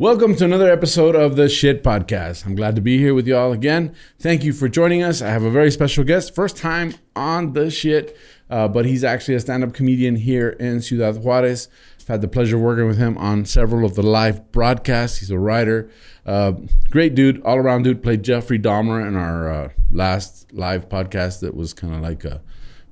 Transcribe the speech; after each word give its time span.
Welcome 0.00 0.36
to 0.36 0.44
another 0.44 0.70
episode 0.70 1.16
of 1.16 1.34
the 1.34 1.48
Shit 1.48 1.82
Podcast. 1.82 2.46
I'm 2.46 2.54
glad 2.54 2.76
to 2.76 2.80
be 2.80 2.98
here 2.98 3.14
with 3.14 3.26
you 3.26 3.36
all 3.36 3.50
again. 3.52 3.96
Thank 4.20 4.44
you 4.44 4.52
for 4.52 4.68
joining 4.68 5.02
us. 5.02 5.20
I 5.20 5.30
have 5.30 5.42
a 5.42 5.50
very 5.50 5.72
special 5.72 6.04
guest, 6.04 6.36
first 6.36 6.56
time 6.56 6.94
on 7.16 7.52
the 7.52 7.68
Shit, 7.68 8.16
uh, 8.48 8.68
but 8.68 8.84
he's 8.86 9.02
actually 9.02 9.34
a 9.34 9.40
stand 9.40 9.64
up 9.64 9.74
comedian 9.74 10.14
here 10.14 10.50
in 10.50 10.80
Ciudad 10.82 11.16
Juarez. 11.16 11.68
I've 12.00 12.06
had 12.06 12.20
the 12.20 12.28
pleasure 12.28 12.54
of 12.56 12.62
working 12.62 12.86
with 12.86 12.96
him 12.98 13.18
on 13.18 13.44
several 13.44 13.84
of 13.84 13.96
the 13.96 14.02
live 14.04 14.52
broadcasts. 14.52 15.18
He's 15.18 15.32
a 15.32 15.38
writer, 15.38 15.90
uh, 16.24 16.52
great 16.90 17.16
dude, 17.16 17.42
all 17.42 17.56
around 17.58 17.82
dude. 17.82 18.00
Played 18.00 18.22
Jeffrey 18.22 18.58
Dahmer 18.58 19.04
in 19.06 19.16
our 19.16 19.50
uh, 19.52 19.68
last 19.90 20.52
live 20.52 20.88
podcast 20.88 21.40
that 21.40 21.56
was 21.56 21.74
kind 21.74 21.92
of 21.92 22.00
like 22.02 22.24
a 22.24 22.40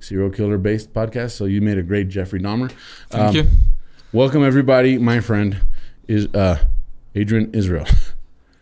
serial 0.01 0.29
killer 0.31 0.59
based 0.59 0.93
podcast. 0.93 1.31
So 1.33 1.45
you 1.45 1.61
made 1.61 1.79
a 1.79 1.83
great 1.85 2.09
Jeffrey 2.09 2.41
Dahmer. 2.41 2.73
Thank 3.11 3.29
Um, 3.29 3.37
you. 3.37 3.45
Welcome 4.13 4.43
everybody. 4.43 4.99
My 4.99 5.21
friend 5.21 5.61
is 6.09 6.27
uh, 6.35 6.59
Adrian 7.17 7.53
Israel. 7.55 7.87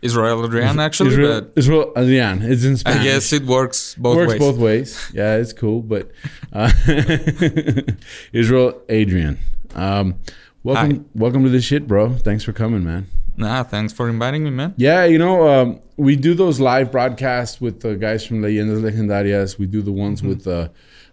Israel 0.01 0.45
Adrian, 0.45 0.79
actually, 0.79 1.09
Israel, 1.11 1.41
but 1.41 1.53
Israel 1.55 1.91
Adrian. 1.97 2.41
It's 2.43 2.63
in 2.63 2.77
Spanish. 2.77 3.01
I 3.01 3.03
guess 3.03 3.33
it 3.33 3.43
works 3.45 3.95
both 3.95 4.17
works 4.17 4.31
ways. 4.33 4.39
both 4.39 4.57
ways. 4.57 5.11
Yeah, 5.13 5.37
it's 5.37 5.51
cool. 5.53 5.81
But 5.81 6.11
uh, 6.53 6.71
Israel 8.33 8.81
Adrian. 8.89 9.39
Um, 9.73 10.15
welcome, 10.63 10.91
Hi. 10.97 11.01
welcome 11.15 11.43
to 11.43 11.49
the 11.49 11.61
shit, 11.61 11.87
bro. 11.87 12.13
Thanks 12.13 12.43
for 12.43 12.53
coming, 12.53 12.83
man. 12.83 13.07
Nah, 13.37 13.63
thanks 13.63 13.91
for 13.93 14.07
inviting 14.09 14.43
me, 14.43 14.49
man. 14.51 14.73
Yeah, 14.77 15.03
you 15.05 15.17
know, 15.17 15.47
um, 15.47 15.79
we 15.97 16.15
do 16.15 16.33
those 16.33 16.59
live 16.59 16.91
broadcasts 16.91 17.59
with 17.59 17.81
the 17.81 17.95
guys 17.95 18.25
from 18.25 18.41
Leyendas 18.41 18.81
Legendarias. 18.81 19.57
We 19.57 19.65
do 19.65 19.81
the 19.81 19.91
ones 19.91 20.21
Mm-hmm. 20.21 20.29
with, 20.29 20.47
uh, 20.47 20.69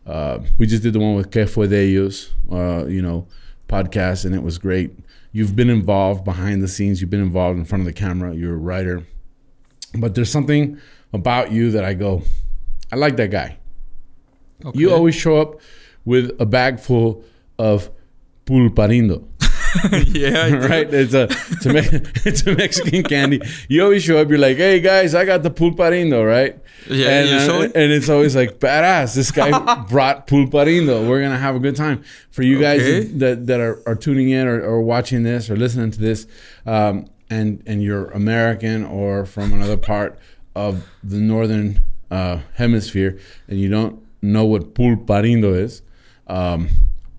uh, 0.06 0.38
we 0.58 0.66
just 0.66 0.82
did 0.82 0.92
the 0.92 1.00
one 1.00 1.16
with 1.16 1.30
Que 1.32 1.46
Fue 1.46 1.66
de 1.66 1.96
Ellos, 1.96 2.30
uh, 2.52 2.84
you 2.86 3.02
know, 3.02 3.26
podcast, 3.68 4.24
and 4.24 4.34
it 4.34 4.42
was 4.42 4.58
great. 4.58 4.92
You've 5.32 5.56
been 5.56 5.70
involved 5.70 6.24
behind 6.24 6.62
the 6.62 6.68
scenes, 6.68 7.00
you've 7.00 7.10
been 7.10 7.22
involved 7.22 7.58
in 7.58 7.64
front 7.64 7.80
of 7.80 7.86
the 7.86 7.92
camera, 7.92 8.34
you're 8.34 8.54
a 8.54 8.58
writer. 8.58 9.06
But 9.94 10.14
there's 10.14 10.30
something 10.30 10.78
about 11.12 11.52
you 11.52 11.70
that 11.70 11.84
I 11.84 11.94
go, 11.94 12.22
I 12.90 12.96
like 12.96 13.16
that 13.16 13.30
guy. 13.30 13.56
Okay. 14.64 14.78
You 14.78 14.92
always 14.92 15.14
show 15.14 15.40
up 15.40 15.60
with 16.04 16.38
a 16.40 16.46
bag 16.46 16.78
full 16.78 17.24
of 17.58 17.90
pulparindo. 18.46 19.26
yeah, 20.06 20.54
right? 20.54 20.92
It's 20.92 21.14
a 21.14 21.24
it's 21.30 21.66
a, 21.66 21.72
Me- 21.72 21.80
it's 22.24 22.46
a 22.46 22.54
Mexican 22.54 23.02
candy. 23.02 23.40
You 23.68 23.82
always 23.84 24.02
show 24.02 24.18
up. 24.18 24.28
You're 24.28 24.38
like, 24.38 24.56
hey 24.56 24.80
guys, 24.80 25.14
I 25.14 25.24
got 25.24 25.42
the 25.42 25.50
pulparindo, 25.50 26.26
right? 26.26 26.58
Yeah, 26.88 27.08
and, 27.08 27.50
uh, 27.50 27.62
and 27.74 27.92
it's 27.92 28.08
always 28.08 28.34
like 28.34 28.58
badass. 28.58 29.14
This 29.14 29.30
guy 29.30 29.50
brought 29.88 30.26
pulparindo. 30.26 31.08
We're 31.08 31.22
gonna 31.22 31.38
have 31.38 31.54
a 31.56 31.60
good 31.60 31.76
time. 31.76 32.02
For 32.30 32.42
you 32.42 32.60
guys 32.60 32.80
Okay. 32.80 33.00
that, 33.18 33.46
that 33.46 33.60
are, 33.60 33.82
are 33.86 33.94
tuning 33.94 34.30
in 34.30 34.46
or, 34.48 34.60
or 34.62 34.80
watching 34.82 35.22
this 35.22 35.48
or 35.50 35.56
listening 35.56 35.90
to 35.92 36.00
this, 36.00 36.26
um, 36.66 37.06
and 37.30 37.62
and 37.66 37.82
you're 37.82 38.06
American 38.10 38.84
or 38.84 39.24
from 39.26 39.52
another 39.52 39.76
part 39.76 40.18
of 40.54 40.86
the 41.04 41.18
northern 41.18 41.82
uh, 42.10 42.40
hemisphere, 42.54 43.18
and 43.48 43.58
you 43.60 43.68
don't 43.68 44.02
know 44.20 44.44
what 44.44 44.74
pulparindo 44.74 45.54
is. 45.58 45.82
Um, 46.26 46.68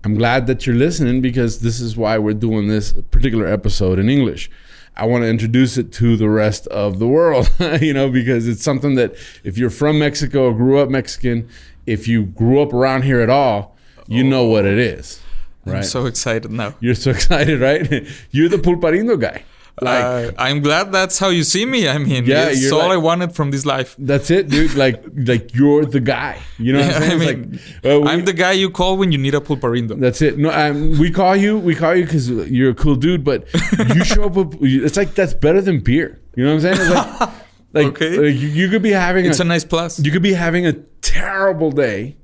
I'm 0.04 0.14
glad 0.16 0.46
that 0.48 0.66
you're 0.66 0.76
listening 0.76 1.22
because 1.22 1.60
this 1.60 1.80
is 1.80 1.96
why 1.96 2.18
we're 2.18 2.34
doing 2.34 2.68
this 2.68 2.92
particular 3.10 3.46
episode 3.46 3.98
in 3.98 4.10
English. 4.10 4.50
I 4.96 5.06
want 5.06 5.22
to 5.22 5.28
introduce 5.28 5.78
it 5.78 5.92
to 5.94 6.16
the 6.18 6.28
rest 6.28 6.66
of 6.66 6.98
the 6.98 7.08
world, 7.08 7.50
you 7.80 7.94
know, 7.94 8.10
because 8.10 8.46
it's 8.46 8.62
something 8.62 8.96
that 8.96 9.14
if 9.42 9.56
you're 9.56 9.70
from 9.70 9.98
Mexico 9.98 10.50
or 10.50 10.54
grew 10.54 10.78
up 10.78 10.90
Mexican, 10.90 11.48
if 11.86 12.06
you 12.06 12.24
grew 12.24 12.60
up 12.60 12.74
around 12.74 13.02
here 13.02 13.20
at 13.20 13.30
all, 13.30 13.76
you 14.06 14.22
know 14.22 14.44
what 14.44 14.66
it 14.66 14.78
is, 14.78 15.20
right? 15.64 15.78
I'm 15.78 15.82
so 15.84 16.04
excited 16.04 16.50
now. 16.50 16.74
you're 16.80 16.94
so 16.94 17.10
excited, 17.18 17.60
right? 17.60 18.06
you're 18.30 18.50
the 18.50 18.58
pulparindo 18.58 19.18
guy. 19.18 19.42
Like, 19.82 20.04
uh, 20.04 20.32
I'm 20.38 20.60
glad 20.60 20.92
that's 20.92 21.18
how 21.18 21.30
you 21.30 21.42
see 21.42 21.66
me. 21.66 21.88
I 21.88 21.98
mean, 21.98 22.24
Yeah, 22.26 22.46
it's 22.48 22.70
all 22.70 22.78
like- 22.78 22.92
I 22.92 22.96
wanted 22.96 23.34
from 23.34 23.50
this 23.50 23.66
life. 23.66 23.96
that's 23.98 24.30
it, 24.30 24.48
dude. 24.48 24.74
Like, 24.74 25.02
like 25.16 25.52
you're 25.54 25.84
the 25.84 25.98
guy. 25.98 26.38
You 26.58 26.74
know 26.74 26.78
what 26.80 26.90
Yeah, 26.90 26.96
I'm 26.96 27.02
saying? 27.02 27.12
I 27.12 27.34
mean, 27.34 27.52
like, 27.82 27.92
uh, 27.92 28.00
we, 28.00 28.08
I'm 28.08 28.24
the 28.24 28.32
guy 28.32 28.52
you 28.52 28.70
call 28.70 28.96
when 28.96 29.10
you 29.10 29.18
need 29.18 29.34
a 29.34 29.40
pulparindo. 29.40 29.98
That's 29.98 30.22
it. 30.22 30.38
No, 30.38 30.50
um, 30.52 30.96
we 30.98 31.10
call 31.10 31.34
you. 31.34 31.58
We 31.58 31.74
call 31.74 31.96
you 31.96 32.04
because 32.04 32.30
you're 32.30 32.70
a 32.70 32.74
cool 32.74 32.94
dude. 32.94 33.24
But 33.24 33.48
you 33.94 34.04
show 34.14 34.24
up. 34.24 34.34
With, 34.36 34.58
it's 34.62 34.96
like 34.96 35.14
that's 35.16 35.34
better 35.34 35.60
than 35.60 35.80
beer. 35.80 36.20
You 36.36 36.44
know 36.44 36.54
what 36.54 36.64
I'm 36.64 36.76
saying? 36.76 36.80
It's 36.80 36.94
like, 36.94 37.30
like, 37.72 37.86
Okay. 37.86 38.16
like, 38.16 38.34
you, 38.40 38.48
you 38.48 38.68
could 38.68 38.82
be 38.82 38.92
having 38.92 39.24
It's 39.26 39.40
a, 39.40 39.42
a 39.42 39.46
nice 39.46 39.64
plus. 39.64 39.98
you 39.98 40.12
could 40.12 40.22
be 40.22 40.34
having 40.34 40.66
a 40.66 40.74
terrible 41.02 41.72
day, 41.72 42.16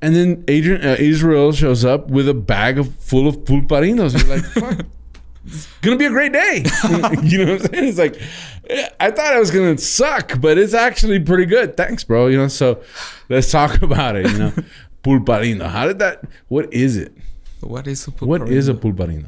and 0.00 0.14
then 0.14 0.44
Adrian 0.46 0.82
uh, 0.86 0.94
Israel 1.00 1.50
shows 1.50 1.84
up 1.84 2.08
with 2.10 2.28
a 2.28 2.34
bag 2.34 2.78
of 2.78 2.94
full 2.94 3.26
of 3.26 3.38
pulparinos. 3.38 4.16
You're 4.16 4.36
like, 4.36 4.44
fuck. 4.44 4.86
It's 5.46 5.66
gonna 5.80 5.96
be 5.96 6.06
a 6.06 6.10
great 6.10 6.32
day. 6.32 6.64
you 7.22 7.44
know 7.44 7.52
what 7.52 7.62
I'm 7.62 7.72
saying? 7.72 7.88
It's 7.88 7.98
like 7.98 8.20
I 9.00 9.10
thought 9.10 9.34
it 9.34 9.38
was 9.38 9.50
gonna 9.50 9.78
suck, 9.78 10.40
but 10.40 10.58
it's 10.58 10.74
actually 10.74 11.20
pretty 11.20 11.46
good. 11.46 11.76
Thanks, 11.76 12.04
bro. 12.04 12.26
You 12.26 12.36
know, 12.36 12.48
so 12.48 12.82
let's 13.28 13.50
talk 13.50 13.82
about 13.82 14.16
it. 14.16 14.30
You 14.30 14.38
know, 14.38 14.52
pulparino. 15.02 15.68
How 15.68 15.86
did 15.86 15.98
that? 16.00 16.24
What 16.48 16.72
is 16.72 16.96
it? 16.96 17.12
what 17.60 17.86
is 17.86 18.06
a 18.08 18.10
pulparindo? 18.10 18.40
What 18.40 18.48
is 18.48 18.68
a 18.68 18.74
pulparino? 18.74 19.26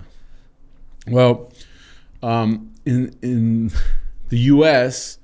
Well, 1.06 1.52
um, 2.22 2.72
in 2.84 3.16
in 3.22 3.70
the 4.28 4.38
U.S., 4.38 5.18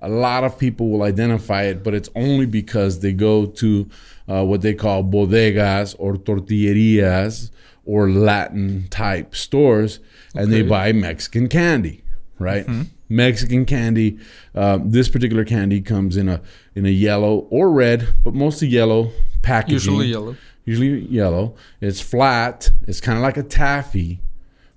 a 0.00 0.08
lot 0.08 0.44
of 0.44 0.58
people 0.58 0.90
will 0.90 1.02
identify 1.02 1.64
it, 1.64 1.82
but 1.82 1.94
it's 1.94 2.08
only 2.14 2.46
because 2.46 3.00
they 3.00 3.12
go 3.12 3.46
to 3.46 3.88
uh, 4.28 4.44
what 4.44 4.62
they 4.62 4.74
call 4.74 5.04
bodegas 5.04 5.94
or 5.98 6.14
tortillerias 6.14 7.50
or 7.84 8.10
Latin 8.10 8.86
type 8.90 9.34
stores, 9.34 9.98
and 10.34 10.52
they 10.52 10.62
buy 10.62 10.92
Mexican 10.92 11.48
candy, 11.48 12.02
right? 12.38 12.66
Mexican 13.08 13.64
candy. 13.64 14.18
Um, 14.54 14.90
this 14.90 15.08
particular 15.08 15.44
candy 15.44 15.80
comes 15.80 16.16
in 16.16 16.28
a 16.28 16.40
in 16.74 16.86
a 16.86 16.90
yellow 16.90 17.46
or 17.50 17.70
red, 17.70 18.08
but 18.24 18.34
mostly 18.34 18.68
yellow 18.68 19.10
packaging 19.42 19.74
Usually 19.74 20.06
yellow. 20.06 20.36
usually 20.64 21.00
yellow. 21.06 21.54
It's 21.80 22.00
flat. 22.00 22.70
It's 22.86 23.00
kind 23.00 23.18
of 23.18 23.22
like 23.22 23.36
a 23.36 23.42
taffy, 23.42 24.20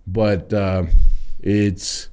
but 0.08 0.52
uh, 0.54 0.86
it's 1.42 2.10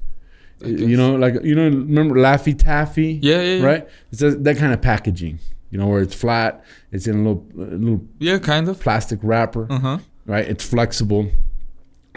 you 0.63 0.95
know 0.95 1.15
like 1.15 1.35
you 1.43 1.55
know 1.55 1.63
remember 1.63 2.15
Laffy 2.15 2.55
Taffy? 2.57 3.19
Yeah, 3.21 3.41
yeah, 3.41 3.55
yeah. 3.55 3.65
Right. 3.65 3.87
It's 4.11 4.21
a, 4.21 4.31
that 4.31 4.57
kind 4.57 4.73
of 4.73 4.81
packaging. 4.81 5.39
You 5.71 5.77
know 5.79 5.87
where 5.87 6.01
it's 6.01 6.13
flat. 6.13 6.63
It's 6.91 7.07
in 7.07 7.15
a 7.15 7.17
little 7.29 7.45
a 7.55 7.75
little 7.77 8.05
Yeah, 8.19 8.37
kind 8.37 8.67
of. 8.69 8.79
plastic 8.79 9.19
wrapper. 9.23 9.65
Uh 9.71 9.79
huh. 9.79 9.97
Right. 10.31 10.47
It's 10.47 10.63
flexible. 10.65 11.29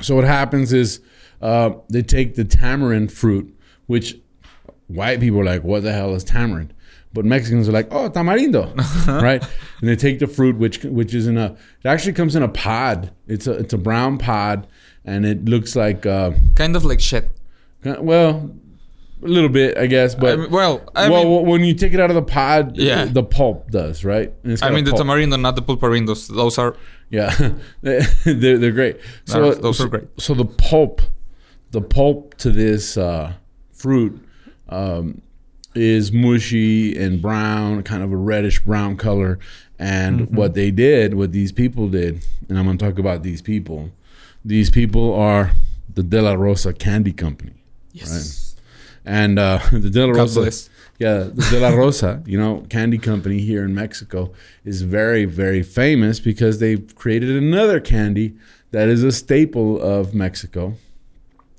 So 0.00 0.14
what 0.14 0.22
happens 0.24 0.72
is 0.72 1.00
uh, 1.42 1.70
they 1.90 2.02
take 2.02 2.36
the 2.36 2.44
tamarind 2.44 3.12
fruit, 3.12 3.52
which 3.86 4.16
white 4.86 5.18
people 5.18 5.40
are 5.40 5.44
like, 5.44 5.64
what 5.64 5.82
the 5.82 5.92
hell 5.92 6.14
is 6.14 6.22
tamarind? 6.22 6.72
But 7.12 7.24
Mexicans 7.24 7.68
are 7.68 7.72
like, 7.72 7.88
oh, 7.92 8.08
tamarindo, 8.08 8.76
right? 9.22 9.42
And 9.80 9.88
they 9.88 9.96
take 9.96 10.20
the 10.20 10.28
fruit, 10.28 10.56
which 10.58 10.84
which 10.84 11.12
is 11.12 11.26
in 11.26 11.36
a, 11.36 11.56
it 11.82 11.86
actually 11.88 12.12
comes 12.12 12.36
in 12.36 12.44
a 12.44 12.48
pod. 12.48 13.10
It's 13.26 13.48
a 13.48 13.52
it's 13.52 13.72
a 13.72 13.78
brown 13.78 14.18
pod, 14.18 14.68
and 15.04 15.26
it 15.26 15.44
looks 15.44 15.74
like, 15.74 16.06
uh, 16.06 16.32
Kind 16.54 16.76
of 16.76 16.84
like 16.84 17.00
shit. 17.00 17.28
well, 17.84 18.48
a 19.22 19.28
little 19.28 19.48
bit, 19.48 19.76
I 19.78 19.86
guess. 19.86 20.14
But 20.14 20.32
I 20.34 20.36
mean, 20.36 20.50
well, 20.50 20.82
I 20.94 21.08
well, 21.08 21.24
mean, 21.24 21.46
when 21.46 21.64
you 21.64 21.74
take 21.74 21.94
it 21.94 22.00
out 22.00 22.10
of 22.10 22.16
the 22.16 22.22
pod, 22.22 22.76
Yeah. 22.76 23.06
the 23.06 23.22
pulp 23.22 23.70
does, 23.70 24.04
right? 24.04 24.32
I 24.62 24.70
mean 24.70 24.84
the 24.84 24.92
tamarindo, 24.92 25.40
not 25.40 25.56
the 25.56 25.62
pulparindos. 25.62 26.28
Those 26.28 26.58
are 26.58 26.76
Yeah, 27.10 27.52
they're 27.82 28.02
they're 28.58 28.72
great. 28.72 28.98
So 29.24 29.40
Those- 29.40 29.60
those 29.60 29.78
so, 29.78 29.84
are 29.84 29.88
great. 29.88 30.08
So 30.18 30.34
the 30.34 30.44
pulp, 30.46 31.00
the 31.70 31.80
pulp 31.80 32.34
to 32.38 32.50
this 32.50 32.96
uh, 32.96 33.34
fruit 33.72 34.20
um, 34.68 35.20
is 35.74 36.12
mushy 36.12 36.96
and 36.96 37.20
brown, 37.22 37.82
kind 37.82 38.02
of 38.02 38.12
a 38.12 38.16
reddish 38.16 38.60
brown 38.64 38.96
color. 38.96 39.38
And 39.78 40.20
Mm-hmm. 40.20 40.36
what 40.36 40.54
they 40.54 40.70
did, 40.70 41.14
what 41.14 41.32
these 41.32 41.50
people 41.50 41.88
did, 41.88 42.24
and 42.48 42.56
I'm 42.58 42.64
going 42.64 42.78
to 42.78 42.84
talk 42.84 42.98
about 42.98 43.22
these 43.24 43.42
people. 43.42 43.90
These 44.44 44.70
people 44.70 45.12
are 45.14 45.50
the 45.92 46.02
De 46.04 46.22
La 46.22 46.34
Rosa 46.34 46.72
Candy 46.72 47.12
Company, 47.12 47.54
yes. 47.92 48.54
and 49.04 49.36
uh, 49.38 49.58
the 49.72 49.90
De 49.90 50.06
La 50.06 50.12
Rosa. 50.12 50.50
Yeah, 51.04 51.24
the 51.34 51.46
De 51.50 51.60
La 51.60 51.68
Rosa, 51.68 52.22
you 52.24 52.38
know, 52.38 52.64
candy 52.70 52.96
company 52.96 53.38
here 53.40 53.62
in 53.62 53.74
Mexico 53.74 54.32
is 54.64 54.80
very, 54.80 55.26
very 55.26 55.62
famous 55.62 56.18
because 56.18 56.60
they've 56.60 56.94
created 56.94 57.30
another 57.36 57.78
candy 57.78 58.28
that 58.70 58.88
is 58.88 59.02
a 59.04 59.12
staple 59.12 59.70
of 59.82 60.14
Mexico. 60.14 60.62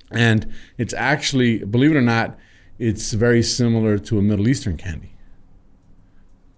And 0.09 0.51
it's 0.79 0.95
actually, 0.95 1.59
believe 1.63 1.91
it 1.91 1.97
or 1.97 2.01
not, 2.01 2.39
it's 2.79 3.13
very 3.13 3.43
similar 3.43 3.99
to 3.99 4.17
a 4.17 4.21
Middle 4.21 4.47
Eastern 4.47 4.77
candy. 4.77 5.11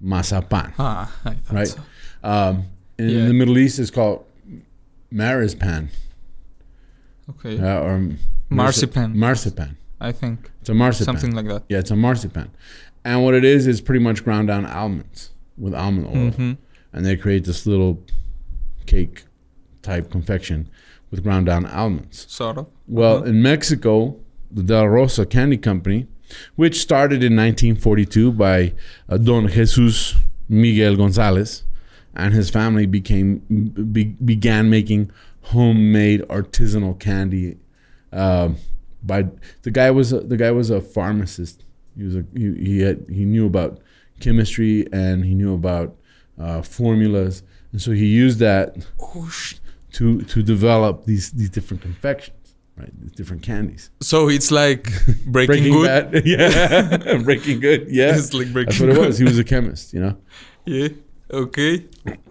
mazapan, 0.01 0.71
Ah, 0.79 1.11
I 1.25 1.33
thought 1.33 1.53
right? 1.55 1.67
so. 1.67 1.81
Um, 2.23 2.63
in 2.99 3.09
Yeah. 3.09 3.25
the 3.25 3.33
Middle 3.33 3.57
East, 3.57 3.79
it's 3.79 3.91
called 3.91 4.23
marizpan 5.11 5.89
Okay. 7.31 7.57
uh, 7.59 7.79
or 7.85 8.11
Marzipan. 8.49 9.09
Marzipan. 9.17 9.75
I 9.99 10.11
think 10.11 10.51
It's 10.61 10.69
a 10.69 10.73
marzipan. 10.73 11.05
something 11.17 11.35
like 11.35 11.47
that. 11.47 11.63
Yeah, 11.69 11.79
it's 11.79 11.91
a 11.91 11.95
marzipan. 11.95 12.51
And 13.03 13.23
what 13.23 13.33
it 13.33 13.43
is 13.45 13.67
is 13.67 13.81
pretty 13.81 14.03
much 14.03 14.23
ground 14.23 14.47
down 14.49 14.65
almonds 14.65 15.31
with 15.57 15.73
almond 15.73 16.07
oil, 16.07 16.31
hmm 16.31 16.51
and 16.93 17.05
they 17.05 17.15
create 17.17 17.43
this 17.45 17.65
little 17.67 18.01
cake 18.85 19.25
type 19.81 20.09
confection 20.09 20.69
with 21.11 21.21
ground 21.23 21.45
down 21.45 21.65
almonds. 21.65 22.25
Sort 22.29 22.57
of. 22.57 22.67
Well, 22.87 23.17
Uh-huh. 23.17 23.25
in 23.25 23.41
Mexico, 23.41 24.17
the 24.51 24.63
Del 24.63 24.87
Rosa 24.87 25.25
Candy 25.25 25.57
Company, 25.57 26.07
which 26.55 26.79
started 26.81 27.23
in 27.23 27.35
1942 27.35 28.31
by 28.31 28.73
uh, 29.09 29.17
Don 29.17 29.47
Jesus 29.47 30.15
Miguel 30.49 30.95
Gonzalez, 30.95 31.63
and 32.15 32.33
his 32.33 32.49
family 32.49 32.85
became 32.85 33.41
be, 33.91 34.05
began 34.05 34.69
making 34.69 35.11
homemade 35.53 36.21
artisanal 36.29 36.97
candy. 36.99 37.57
Um 38.11 38.57
by 39.03 39.27
the 39.63 39.71
guy 39.71 39.91
was 39.91 40.11
a, 40.13 40.19
the 40.21 40.37
guy 40.37 40.51
was 40.51 40.69
a 40.69 40.81
pharmacist. 40.81 41.63
He 41.95 42.03
was 42.03 42.15
a 42.15 42.25
he, 42.35 42.53
he 42.55 42.79
had 42.81 43.05
he 43.09 43.25
knew 43.25 43.45
about 43.45 43.79
chemistry 44.19 44.85
and 44.91 45.23
he 45.25 45.33
knew 45.35 45.53
about 45.53 45.95
uh, 46.39 46.61
formulas, 46.61 47.43
and 47.71 47.81
so 47.81 47.91
he 47.91 48.05
used 48.05 48.39
that 48.39 48.85
to 49.93 50.21
to 50.21 50.43
develop 50.43 51.05
these 51.05 51.31
these 51.31 51.49
different 51.49 51.81
confections, 51.81 52.55
right? 52.75 52.91
These 53.01 53.13
different 53.13 53.41
candies. 53.43 53.89
so 54.01 54.29
it's 54.29 54.51
like 54.51 54.91
Breaking, 55.25 55.71
Good. 55.73 56.11
Bad, 56.11 56.25
yeah, 56.25 57.17
Breaking 57.23 57.59
Good, 57.59 57.87
yeah. 57.89 58.15
It's 58.15 58.33
like 58.33 58.51
Breaking 58.53 58.69
That's 58.71 58.79
what 58.79 58.89
it 58.89 58.97
was. 58.99 59.17
He 59.17 59.23
was 59.25 59.39
a 59.39 59.43
chemist, 59.43 59.93
you 59.93 59.99
know. 60.01 60.17
Yeah. 60.65 60.89
Okay. 61.31 61.85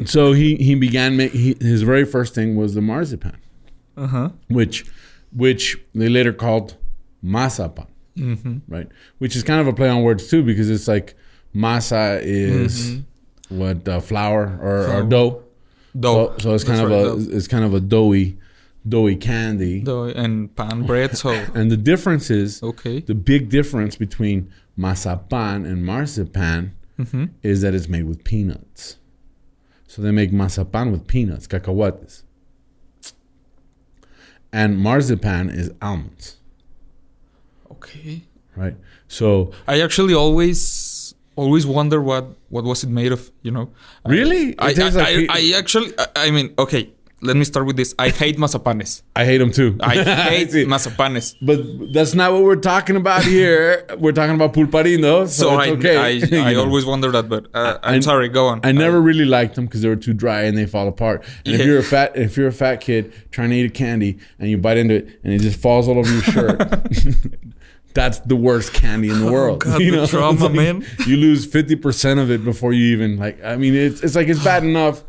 So 0.04 0.32
he 0.32 0.56
he 0.56 0.74
began 0.74 1.16
make 1.16 1.32
he, 1.32 1.56
his 1.60 1.82
very 1.82 2.04
first 2.04 2.34
thing 2.34 2.56
was 2.56 2.74
the 2.74 2.80
marzipan, 2.80 3.36
Uh 3.96 4.06
huh. 4.06 4.28
which 4.48 4.84
which 5.32 5.78
they 5.94 6.08
later 6.08 6.32
called 6.32 6.76
masapan, 7.24 7.86
Mm-hmm. 8.16 8.58
right? 8.68 8.88
Which 9.18 9.36
is 9.36 9.42
kind 9.42 9.60
of 9.60 9.66
a 9.66 9.72
play 9.72 9.88
on 9.88 10.02
words 10.02 10.28
too, 10.28 10.42
because 10.42 10.70
it's 10.70 10.88
like 10.88 11.14
masa 11.54 12.20
is 12.22 12.90
Mhm. 12.90 13.04
what 13.48 13.88
uh, 13.88 14.00
flour 14.00 14.58
or, 14.62 14.86
or 14.90 15.02
dough. 15.02 15.42
Dough. 15.98 16.34
So, 16.38 16.42
so 16.42 16.54
it's 16.54 16.64
kind 16.64 16.78
That's 16.78 16.84
of 16.86 16.90
right, 16.90 17.24
a 17.24 17.30
dough. 17.30 17.36
it's 17.36 17.48
kind 17.48 17.64
of 17.64 17.74
a 17.74 17.80
doughy 17.80 18.38
doughy 18.88 19.16
candy. 19.16 19.80
Dough 19.80 20.04
and 20.04 20.54
pan 20.54 20.84
bread. 20.86 21.16
So 21.16 21.30
And 21.54 21.70
the 21.70 21.76
difference 21.76 22.30
is 22.30 22.62
okay. 22.62 23.00
the 23.00 23.14
big 23.16 23.48
difference 23.48 23.96
between 23.96 24.50
mazapan 24.78 25.66
and 25.66 25.84
marzipan 25.84 26.72
Mm-hmm. 26.98 27.24
is 27.42 27.60
that 27.60 27.74
it's 27.74 27.88
made 27.88 28.04
with 28.04 28.24
peanuts. 28.24 28.96
So 29.86 30.00
they 30.00 30.12
make 30.12 30.30
mazapan 30.32 30.90
with 30.92 31.06
peanuts, 31.06 31.46
cacahuates. 31.46 32.22
And 34.56 34.78
marzipan 34.80 35.50
is 35.50 35.68
almonds, 35.82 36.40
Okay. 37.70 38.22
right? 38.56 38.76
So 39.06 39.52
I 39.68 39.80
actually 39.84 40.14
always 40.14 41.12
always 41.36 41.66
wonder 41.66 42.00
what 42.00 42.24
what 42.48 42.64
was 42.64 42.82
it 42.82 42.88
made 42.88 43.12
of. 43.12 43.30
You 43.42 43.52
know. 43.52 43.66
Really? 44.08 44.56
It 44.56 44.60
I 44.60 44.72
I, 44.72 45.02
I, 45.12 45.26
I 45.28 45.42
actually 45.60 45.92
I, 45.98 46.06
I 46.16 46.30
mean 46.32 46.54
okay. 46.58 46.95
Let 47.22 47.34
me 47.36 47.44
start 47.44 47.66
with 47.66 47.76
this. 47.78 47.94
I 47.98 48.10
hate 48.10 48.36
mazapanes. 48.36 49.00
I 49.16 49.24
hate 49.24 49.38
them 49.38 49.50
too. 49.50 49.78
I 49.80 49.94
hate 50.02 50.50
mazapanes. 50.68 51.34
But 51.40 51.92
that's 51.94 52.14
not 52.14 52.32
what 52.34 52.42
we're 52.42 52.56
talking 52.56 52.94
about 52.94 53.24
here. 53.24 53.86
we're 53.98 54.12
talking 54.12 54.34
about 54.34 54.52
pulparino. 54.52 55.26
so, 55.26 55.44
So, 55.44 55.50
I 55.50 55.70
okay. 55.70 55.96
I, 55.96 56.08
You 56.10 56.38
I 56.40 56.54
always 56.56 56.84
wonder 56.84 57.10
that, 57.12 57.28
but 57.30 57.46
uh, 57.54 57.78
I'm 57.82 57.94
I- 57.96 58.00
sorry. 58.00 58.28
Go 58.28 58.48
on. 58.48 58.60
I 58.64 58.72
never 58.72 59.00
really 59.00 59.24
liked 59.24 59.54
them 59.54 59.64
because 59.64 59.80
they 59.80 59.88
were 59.88 59.96
too 59.96 60.12
dry 60.12 60.42
and 60.42 60.58
they 60.58 60.66
fall 60.66 60.88
apart. 60.88 61.24
And 61.46 61.54
if 61.54 61.64
you're 61.64 61.78
a 61.78 61.82
fat, 61.82 62.16
if 62.16 62.36
you're 62.36 62.48
a 62.48 62.52
fat 62.52 62.82
kid 62.82 63.14
trying 63.30 63.48
to 63.48 63.56
eat 63.56 63.64
a 63.66 63.70
candy 63.70 64.18
and 64.38 64.50
you 64.50 64.58
bite 64.58 64.76
into 64.76 64.96
it 64.96 65.18
and 65.24 65.32
it 65.32 65.40
just 65.40 65.58
falls 65.58 65.88
all 65.88 65.98
over 65.98 66.12
your 66.12 66.22
shirt, 66.22 66.60
that's 67.94 68.18
the 68.20 68.36
worst 68.36 68.74
candy 68.74 69.08
in 69.08 69.20
the 69.20 69.28
Oh, 69.28 69.32
world. 69.32 69.60
God, 69.60 69.80
the 69.80 70.06
trauma, 70.06 70.40
like 70.44 70.52
man. 70.52 70.86
You 71.06 71.16
lose 71.16 71.46
fifty 71.46 71.76
percent 71.76 72.20
of 72.20 72.30
it 72.30 72.44
before 72.44 72.74
you 72.74 72.92
even 72.94 73.16
like. 73.16 73.42
I 73.42 73.56
mean, 73.56 73.74
it's 73.74 74.02
it's 74.02 74.14
like 74.14 74.28
it's 74.28 74.44
bad 74.44 74.64
enough 74.64 75.02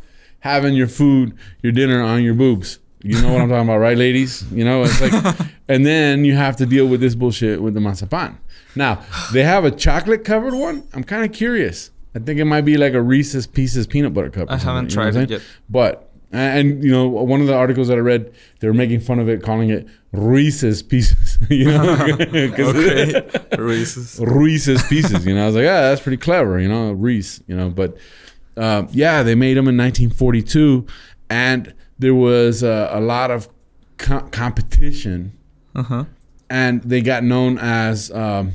having 0.48 0.74
your 0.74 0.88
food, 0.88 1.38
your 1.62 1.72
dinner 1.72 2.02
on 2.02 2.24
your 2.24 2.34
boobs. 2.34 2.80
You 3.04 3.22
know 3.22 3.32
what 3.32 3.42
I'm 3.42 3.50
talking 3.50 3.70
about, 3.70 3.78
right, 3.78 3.98
ladies? 3.98 4.44
You 4.52 4.66
know, 4.66 4.84
it's 4.84 5.00
like, 5.00 5.14
and 5.68 5.86
then 5.86 6.26
you 6.26 6.36
have 6.36 6.56
to 6.58 6.66
deal 6.66 6.88
with 6.88 7.00
this 7.00 7.16
bullshit 7.16 7.62
with 7.62 7.74
the 7.74 7.80
mazapan. 7.80 8.38
Now 8.76 9.04
they 9.34 9.44
have 9.44 9.66
a 9.66 9.72
chocolate 9.72 10.24
covered 10.24 10.54
one. 10.54 10.88
I'm 10.94 11.04
kind 11.04 11.24
of 11.24 11.32
curious. 11.32 11.92
I 12.16 12.20
think 12.20 12.40
it 12.40 12.46
might 12.46 12.62
be 12.62 12.78
like 12.78 12.94
a 12.94 13.02
Reese's 13.02 13.46
Pieces 13.46 13.86
peanut 13.86 14.14
butter 14.14 14.30
cup. 14.30 14.50
I 14.50 14.58
haven't 14.58 14.90
tried 14.90 15.16
it 15.16 15.30
yet. 15.30 15.42
But 15.70 16.10
and 16.32 16.84
you 16.84 16.92
know 16.92 17.08
one 17.08 17.42
of 17.42 17.48
the 17.48 17.56
articles 17.56 17.88
that 17.88 17.98
I 17.98 18.02
read, 18.02 18.34
they 18.60 18.68
were 18.68 18.74
making 18.74 19.02
fun 19.02 19.20
of 19.20 19.30
it, 19.30 19.44
calling 19.44 19.70
it 19.70 19.88
Reese's 20.12 20.82
Pieces. 20.82 21.38
you 21.50 21.66
know, 21.66 21.94
okay. 22.20 23.30
Reese's. 23.58 24.20
Reese's 24.20 24.84
Pieces. 24.88 25.26
You 25.26 25.36
know, 25.36 25.44
I 25.44 25.46
was 25.46 25.56
like, 25.56 25.66
ah, 25.66 25.82
that's 25.90 26.02
pretty 26.02 26.18
clever. 26.18 26.60
You 26.60 26.68
know, 26.68 26.92
Reese. 26.92 27.42
You 27.48 27.56
know, 27.56 27.70
but 27.70 27.98
uh, 28.58 28.88
yeah, 28.92 29.24
they 29.24 29.36
made 29.36 29.56
them 29.58 29.68
in 29.68 29.78
1942, 29.78 30.86
and 31.30 31.74
there 32.00 32.16
was 32.16 32.64
uh, 32.64 32.90
a 32.92 33.00
lot 33.00 33.32
of 33.32 33.48
co- 33.98 34.28
competition, 34.32 35.32
Uh 35.76 35.84
huh. 35.84 36.04
and 36.50 36.82
they 36.84 37.02
got 37.02 37.24
known 37.24 37.58
as 37.60 38.12
um, 38.12 38.52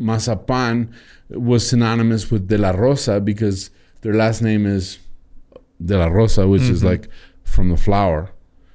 Mazapan 0.00 0.88
was 1.30 1.68
synonymous 1.68 2.30
with 2.30 2.48
De 2.48 2.56
La 2.58 2.70
Rosa 2.70 3.20
because 3.20 3.70
their 4.02 4.14
last 4.14 4.42
name 4.42 4.64
is 4.66 4.98
De 5.84 5.96
La 5.98 6.06
Rosa, 6.06 6.46
which 6.46 6.62
is 6.62 6.82
Mhm. 6.82 6.86
like 6.86 7.08
from 7.44 7.68
the 7.70 7.76
flower. 7.76 8.30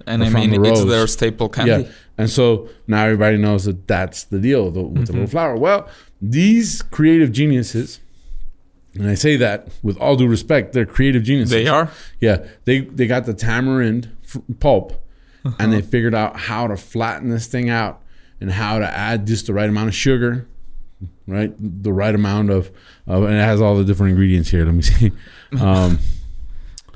And 0.06 0.24
I 0.24 0.30
mean, 0.30 0.50
the 0.52 0.70
it's 0.70 0.84
their 0.86 1.08
staple 1.08 1.48
candy. 1.50 1.84
Yeah. 1.86 1.92
And 2.18 2.30
so 2.30 2.68
now 2.88 3.06
everybody 3.06 3.38
knows 3.38 3.64
that 3.66 3.88
that's 3.88 4.26
the 4.26 4.38
deal 4.38 4.66
with 4.66 4.74
the 4.74 4.82
little 4.82 5.16
Mhm. 5.16 5.30
flower. 5.30 5.56
Well, 5.56 5.88
these 6.22 6.82
creative 6.82 7.32
geniuses, 7.32 8.00
and 8.96 9.10
I 9.10 9.16
say 9.16 9.36
that 9.38 9.68
with 9.82 9.98
all 9.98 10.16
due 10.16 10.28
respect, 10.28 10.74
they're 10.74 10.86
creative 10.86 11.24
geniuses. 11.24 11.52
They 11.52 11.68
are. 11.68 11.90
Yeah. 12.20 12.46
They 12.66 12.82
they 12.82 13.08
got 13.08 13.26
the 13.26 13.34
tamarind 13.34 14.10
pulp, 14.60 14.94
Uh-huh. 15.46 15.56
and 15.60 15.74
they 15.74 15.82
figured 15.82 16.14
out 16.16 16.38
how 16.38 16.68
to 16.68 16.78
flatten 16.78 17.30
this 17.30 17.48
thing 17.48 17.70
out 17.70 18.02
and 18.40 18.52
how 18.52 18.80
to 18.80 18.86
add 18.86 19.26
just 19.28 19.48
the 19.48 19.54
right 19.54 19.68
amount 19.70 19.88
of 19.90 19.96
sugar, 19.96 20.48
right? 21.28 21.54
The 21.60 21.92
right 21.94 22.14
amount 22.16 22.50
of, 22.52 22.72
of 23.08 23.24
and 23.24 23.34
it 23.36 23.44
has 23.44 23.62
all 23.62 23.76
the 23.78 23.84
different 23.86 24.12
ingredients 24.12 24.50
here. 24.50 24.66
Let 24.66 24.76
me 24.76 24.82
see. 24.84 25.12
Um, 25.60 26.00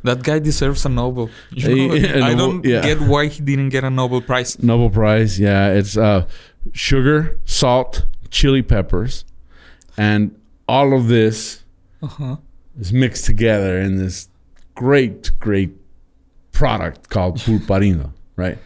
That 0.03 0.23
guy 0.23 0.39
deserves 0.39 0.85
a 0.85 0.89
Nobel. 0.89 1.29
You 1.51 1.87
know, 1.89 1.93
Yeah, 1.95 2.25
I 2.25 2.33
Nobel- 2.33 2.37
don't 2.37 2.65
yeah. 2.65 2.81
get 2.81 3.01
why 3.01 3.27
he 3.27 3.41
didn't 3.41 3.69
get 3.69 3.83
a 3.83 3.89
Nobel 3.89 4.21
Prize. 4.21 4.57
Nobel 4.61 4.89
Prize. 4.89 5.39
Yeah, 5.39 5.71
it's 5.73 5.97
uh, 5.97 6.25
sugar, 6.73 7.37
salt, 7.45 8.05
chili 8.29 8.61
peppers, 8.61 9.25
and 9.97 10.31
all 10.67 10.93
of 10.95 11.07
this 11.07 11.63
Uh 12.01 12.07
huh. 12.07 12.35
is 12.79 12.93
mixed 12.93 13.25
together 13.25 13.79
in 13.79 13.97
this 13.97 14.29
great, 14.75 15.31
great 15.39 15.71
product 16.51 17.09
called 17.09 17.37
pulparino, 17.39 18.11
right? 18.35 18.57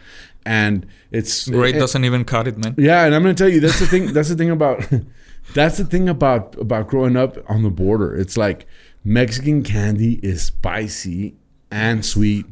And 0.44 0.86
it's 1.10 1.48
Great 1.48 1.76
it- 1.76 1.78
doesn't 1.78 2.04
even 2.04 2.24
cut 2.24 2.48
it, 2.48 2.58
man. 2.58 2.74
yeah, 2.78 3.04
and 3.04 3.14
I'm 3.14 3.22
gonna 3.22 3.34
tell 3.34 3.48
you 3.48 3.60
that's 3.60 3.78
the 3.78 3.86
thing. 3.86 4.12
That's 4.12 4.28
the 4.28 4.34
thing 4.36 4.50
about 4.50 4.84
that's 5.54 5.78
the 5.78 5.84
thing 5.84 6.08
about 6.08 6.56
about 6.58 6.88
growing 6.88 7.16
up 7.16 7.38
on 7.48 7.62
the 7.62 7.70
border. 7.70 8.14
It's 8.14 8.36
like 8.36 8.66
Mexican 9.04 9.62
candy 9.62 10.14
is 10.22 10.42
spicy 10.42 11.36
and 11.70 12.04
sweet 12.04 12.44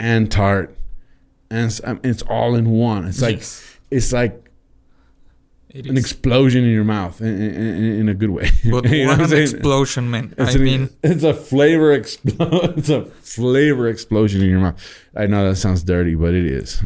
and 0.00 0.30
tart, 0.30 0.76
and 1.50 1.66
it's, 1.66 1.80
um, 1.84 2.00
it's 2.02 2.22
all 2.22 2.54
in 2.56 2.70
one. 2.70 3.06
It's 3.06 3.22
like 3.22 3.36
Yes, 3.36 3.78
it's 3.90 4.12
like 4.12 4.32
it 4.34 4.47
an 5.74 5.96
explosion 5.98 6.64
in 6.64 6.70
your 6.70 6.84
mouth 6.84 7.20
in, 7.20 7.40
in, 7.42 8.00
in 8.00 8.08
a 8.08 8.14
good 8.14 8.30
way. 8.30 8.50
But 8.70 8.88
You 8.90 9.06
know 9.06 9.16
what 9.18 9.32
an 9.32 9.38
explosion, 9.42 10.10
man. 10.10 10.34
It's 10.38 10.54
I 10.54 10.58
an- 10.58 10.64
mean, 10.64 10.90
it's 11.02 11.22
a 11.22 11.34
flavor 11.34 11.92
explosion. 11.92 12.72
It's 12.78 12.88
a 12.88 13.04
flavor 13.04 13.88
explosion 13.88 14.42
in 14.42 14.48
your 14.50 14.60
mouth. 14.60 14.80
I 15.14 15.26
know 15.26 15.48
that 15.48 15.56
sounds 15.56 15.82
dirty, 15.82 16.14
but 16.14 16.32
it 16.34 16.46
is. 16.46 16.82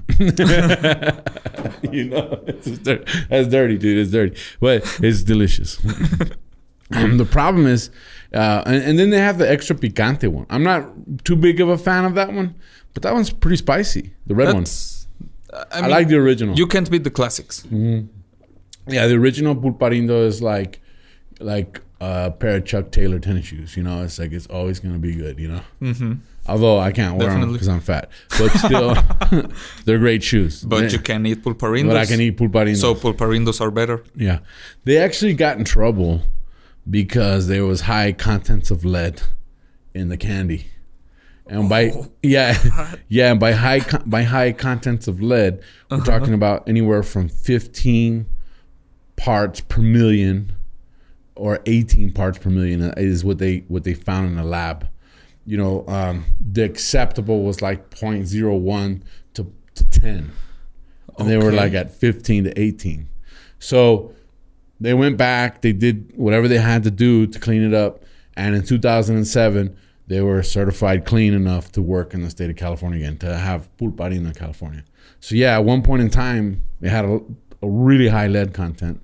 you 1.92 2.04
know, 2.04 2.42
it's 2.46 2.66
just 2.66 3.28
that's 3.28 3.48
dirty, 3.48 3.78
dude. 3.78 3.98
It's 3.98 4.10
dirty, 4.10 4.36
but 4.60 4.82
it's 5.02 5.22
delicious. 5.22 5.78
Um, 6.94 7.16
the 7.18 7.24
problem 7.24 7.66
is, 7.66 7.90
uh, 8.34 8.62
and, 8.66 8.82
and 8.84 8.98
then 8.98 9.10
they 9.10 9.18
have 9.18 9.38
the 9.38 9.50
extra 9.50 9.74
picante 9.76 10.28
one. 10.28 10.46
I'm 10.50 10.62
not 10.62 11.24
too 11.24 11.36
big 11.36 11.60
of 11.60 11.68
a 11.68 11.78
fan 11.78 12.04
of 12.04 12.14
that 12.16 12.32
one, 12.32 12.54
but 12.94 13.02
that 13.02 13.14
one's 13.14 13.30
pretty 13.30 13.56
spicy. 13.56 14.12
The 14.26 14.34
red 14.34 14.46
one. 14.52 14.64
that's. 14.64 15.06
I, 15.52 15.64
I, 15.78 15.80
mean, 15.82 15.90
like 15.90 16.08
the 16.08 16.16
original. 16.16 16.54
You 16.56 16.66
can't 16.66 16.90
beat 16.90 17.04
the 17.04 17.10
classics. 17.10 17.62
Mhm. 17.70 18.08
Yeah, 18.86 19.06
the 19.06 19.14
original 19.14 19.54
pulparindo 19.54 20.24
is 20.26 20.42
like 20.42 20.80
like 21.40 21.80
a 22.00 22.30
pair 22.30 22.56
of 22.56 22.64
Chuck 22.64 22.90
Taylor 22.90 23.18
tennis 23.18 23.46
shoes. 23.46 23.76
You 23.76 23.82
know, 23.82 24.02
it's 24.02 24.18
like 24.18 24.32
it's 24.32 24.46
always 24.48 24.80
gonna 24.80 24.98
be 24.98 25.14
good. 25.14 25.38
You 25.38 25.48
know, 25.48 25.60
hmm 25.80 26.12
although 26.48 26.76
I 26.80 26.90
can't 26.90 27.16
wear 27.18 27.30
them 27.30 27.52
because 27.52 27.68
I'm 27.68 27.78
fat, 27.80 28.10
but 28.36 28.48
still, 28.50 28.96
they're 29.84 29.98
great 30.00 30.24
shoes. 30.24 30.62
But 30.64 30.80
They- 30.80 30.90
you 30.90 30.98
can 30.98 31.24
eat 31.26 31.42
pulparindos. 31.44 31.86
but 31.86 31.96
I 31.96 32.06
can 32.06 32.20
eat 32.20 32.36
pulparindo. 32.36 32.76
So 32.76 32.94
pulparindos 32.96 33.60
are 33.60 33.70
better. 33.70 34.02
yeah, 34.16 34.40
they 34.84 34.98
actually 34.98 35.34
got 35.34 35.58
in 35.58 35.64
trouble 35.64 36.22
because 36.90 37.46
there 37.46 37.64
was 37.64 37.82
high 37.82 38.12
contents 38.12 38.70
of 38.72 38.84
lead 38.84 39.22
in 39.94 40.08
the 40.08 40.16
candy. 40.16 40.66
And 41.46 41.68
by 41.68 41.90
Oh. 41.90 42.10
yeah, 42.22 42.56
yeah, 43.08 43.30
and 43.30 43.38
by 43.40 43.52
high 43.52 43.80
by 44.06 44.22
high 44.24 44.52
contents 44.52 45.06
of 45.06 45.20
lead, 45.20 45.60
we're 45.90 45.98
Uh-huh. 45.98 46.04
talking 46.04 46.34
about 46.34 46.68
anywhere 46.68 47.02
from 47.04 47.28
15 47.28 48.26
parts 49.22 49.60
per 49.60 49.80
million 49.80 50.52
or 51.36 51.60
18 51.66 52.12
parts 52.12 52.38
per 52.38 52.50
million 52.50 52.92
is 52.96 53.24
what 53.24 53.38
they 53.38 53.58
what 53.68 53.84
they 53.84 53.94
found 53.94 54.26
in 54.26 54.34
the 54.34 54.42
lab. 54.42 54.88
You 55.46 55.58
know, 55.58 55.84
um, 55.86 56.24
the 56.40 56.64
acceptable 56.64 57.44
was 57.44 57.62
like 57.62 57.88
0.01 57.90 59.02
to 59.34 59.52
to 59.76 59.84
10, 59.84 60.32
and 61.18 61.30
they 61.30 61.36
were 61.36 61.52
like 61.52 61.72
at 61.72 61.92
15 61.92 62.44
to 62.44 62.60
18. 62.60 63.08
So 63.60 64.12
they 64.80 64.92
went 64.92 65.16
back, 65.16 65.62
they 65.62 65.72
did 65.72 66.12
whatever 66.16 66.48
they 66.48 66.58
had 66.58 66.82
to 66.82 66.90
do 66.90 67.28
to 67.28 67.38
clean 67.38 67.62
it 67.62 67.74
up, 67.74 68.02
and 68.36 68.56
in 68.56 68.64
2007 68.64 69.76
they 70.08 70.20
were 70.20 70.42
certified 70.42 71.06
clean 71.06 71.32
enough 71.32 71.70
to 71.72 71.80
work 71.80 72.12
in 72.12 72.22
the 72.22 72.30
state 72.30 72.50
of 72.50 72.56
California 72.56 72.98
again 72.98 73.18
to 73.18 73.36
have 73.36 73.68
pulparino 73.76 74.26
in 74.26 74.34
California. 74.34 74.82
So 75.20 75.36
yeah, 75.36 75.54
at 75.54 75.64
one 75.64 75.82
point 75.82 76.02
in 76.02 76.10
time, 76.10 76.64
they 76.80 76.88
had 76.88 77.04
a, 77.04 77.20
a 77.62 77.68
really 77.68 78.08
high 78.08 78.26
lead 78.26 78.52
content 78.52 79.00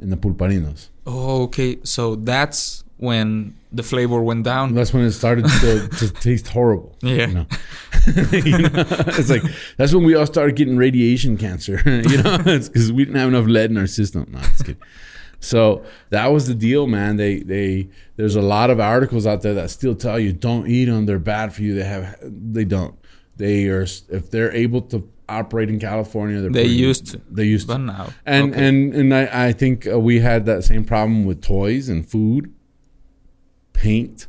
in 0.00 0.10
the 0.10 0.16
pulparinos. 0.16 0.88
Oh, 1.06 1.42
okay. 1.44 1.78
So 1.84 2.16
that's 2.16 2.84
when 2.98 3.54
the 3.72 3.82
flavor 3.82 4.20
went 4.20 4.44
down. 4.44 4.74
That's 4.74 4.92
when 4.92 5.04
it 5.04 5.12
started 5.12 5.46
to, 5.46 5.88
to 5.88 6.10
taste 6.20 6.48
horrible. 6.48 6.96
Yeah. 7.00 7.26
You 7.26 7.34
know? 7.34 7.46
You 8.32 8.58
know? 8.58 8.84
it's 9.06 9.30
like 9.30 9.42
that's 9.76 9.94
when 9.94 10.04
we 10.04 10.14
all 10.14 10.26
started 10.26 10.56
getting 10.56 10.76
radiation 10.76 11.36
cancer. 11.36 11.80
you 11.86 12.22
know, 12.22 12.38
it's 12.46 12.68
because 12.68 12.92
we 12.92 13.04
didn't 13.04 13.18
have 13.18 13.28
enough 13.28 13.46
lead 13.46 13.70
in 13.70 13.76
our 13.76 13.86
system. 13.86 14.26
No, 14.30 14.40
just 14.40 14.64
kidding. 14.64 14.82
So 15.40 15.84
that 16.10 16.26
was 16.28 16.48
the 16.48 16.54
deal, 16.54 16.86
man. 16.86 17.16
They 17.16 17.40
they 17.40 17.88
there's 18.16 18.36
a 18.36 18.42
lot 18.42 18.70
of 18.70 18.80
articles 18.80 19.26
out 19.26 19.42
there 19.42 19.54
that 19.54 19.70
still 19.70 19.94
tell 19.94 20.18
you 20.18 20.32
don't 20.32 20.66
eat 20.66 20.86
them. 20.86 21.06
They're 21.06 21.18
bad 21.18 21.52
for 21.52 21.62
you. 21.62 21.74
They 21.74 21.84
have 21.84 22.18
they 22.22 22.64
don't. 22.64 22.98
They 23.36 23.68
are 23.68 23.82
if 23.82 24.30
they're 24.30 24.52
able 24.52 24.82
to 24.82 25.08
operate 25.28 25.68
in 25.70 25.78
California. 25.78 26.40
They're 26.40 26.50
They 26.50 26.62
pretty- 26.64 26.74
used 26.88 27.06
to. 27.08 27.20
They 27.30 27.44
used 27.44 27.68
to. 27.68 27.74
But 27.74 27.78
now. 27.82 28.06
And 28.26 28.52
okay. 28.54 28.66
and 28.68 28.94
and 28.94 29.14
I, 29.14 29.48
I 29.48 29.52
think 29.52 29.86
uh, 29.86 29.98
we 29.98 30.20
had 30.20 30.46
that 30.46 30.64
same 30.64 30.84
problem 30.84 31.24
with 31.24 31.42
toys 31.42 31.88
and 31.88 32.08
food, 32.08 32.52
paint. 33.72 34.26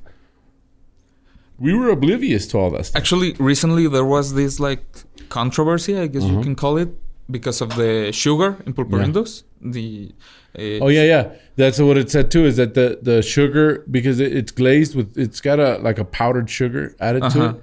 We 1.58 1.74
were 1.74 1.90
oblivious 1.90 2.48
to 2.48 2.58
all 2.58 2.72
that 2.72 2.86
stuff. 2.86 3.00
Actually, 3.02 3.34
recently 3.34 3.88
there 3.88 4.06
was 4.06 4.34
this 4.34 4.60
like 4.60 4.84
controversy, 5.30 5.98
I 5.98 6.08
guess 6.08 6.24
Uh-huh. 6.24 6.38
you 6.38 6.42
can 6.44 6.56
call 6.56 6.78
it, 6.78 6.90
because 7.30 7.62
of 7.62 7.76
the 7.76 8.12
sugar 8.14 8.58
in 8.66 8.74
pulparindos. 8.74 9.44
The 9.62 10.14
uh, 10.58 10.62
Oh 10.86 10.88
yeah, 10.88 11.04
yeah. 11.04 11.32
That's 11.58 11.80
what 11.80 11.98
it 11.98 12.10
said 12.10 12.32
too. 12.32 12.46
Is 12.46 12.56
that 12.58 12.74
the 12.76 13.00
the 13.02 13.22
sugar 13.22 13.84
because 13.92 14.20
it, 14.22 14.32
it's 14.36 14.52
glazed 14.54 14.96
with 14.96 15.18
it's 15.18 15.42
got 15.42 15.60
a 15.60 15.78
like 15.80 16.00
a 16.00 16.06
powdered 16.06 16.50
sugar 16.50 16.96
added 17.00 17.22
to 17.22 17.28
Uh-huh. 17.28 17.50
it, 17.50 17.62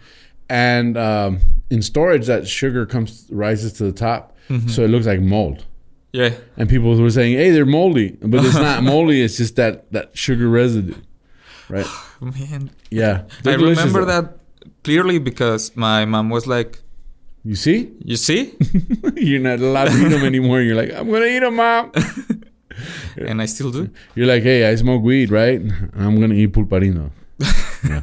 and 0.49 0.97
um, 0.97 1.41
in 1.71 1.83
storage 1.83 2.26
that 2.26 2.47
sugar 2.49 2.87
comes 2.87 3.26
rises 3.31 3.73
to 3.75 3.85
the 3.85 3.93
top, 3.93 4.37
Mhm. 4.49 4.71
so 4.71 4.85
it 4.85 4.88
looks 4.88 5.07
like 5.07 5.21
mold. 5.21 5.65
yeah, 6.12 6.31
And 6.57 6.69
people 6.69 6.95
were 6.97 7.11
saying, 7.11 7.37
"Hey, 7.37 7.50
they're 7.50 7.67
moldy," 7.67 8.17
but 8.23 8.45
it's 8.45 8.55
not 8.55 8.83
moldy. 8.93 9.23
It's 9.23 9.37
just 9.37 9.57
that 9.57 9.91
that 9.93 10.17
sugar 10.17 10.49
residue, 10.49 10.95
right? 11.69 11.87
man, 12.21 12.71
Yeah, 12.91 13.23
I 13.26 13.43
They're 13.43 13.59
delicious, 13.59 13.85
remember 13.85 14.05
though. 14.07 14.23
that 14.23 14.38
clearly 14.85 15.19
because 15.19 15.76
my 15.76 16.05
mom 16.05 16.31
was 16.31 16.47
like, 16.47 16.79
You 17.45 17.55
see, 17.57 17.91
"You 18.05 18.17
see," 18.17 18.55
you're 19.17 19.41
not 19.50 19.61
allowed 19.61 19.88
to 19.91 19.97
eat 20.03 20.09
them 20.11 20.25
anymore. 20.25 20.61
You're 20.62 20.75
like, 20.83 20.93
I'm 20.95 21.11
gonna 21.11 21.26
eat 21.26 21.41
them, 21.47 21.57
mom. 21.57 21.93
and 23.17 23.41
I 23.43 23.47
still 23.47 23.71
do. 23.71 23.88
You're 24.15 24.26
like, 24.26 24.43
hey, 24.43 24.69
I 24.71 24.75
smoke 24.76 25.03
weed, 25.03 25.31
right? 25.31 25.61
I'm 25.97 26.21
gonna 26.21 26.35
eat 26.35 26.53
pulparino. 26.53 27.11
yeah. 27.85 28.03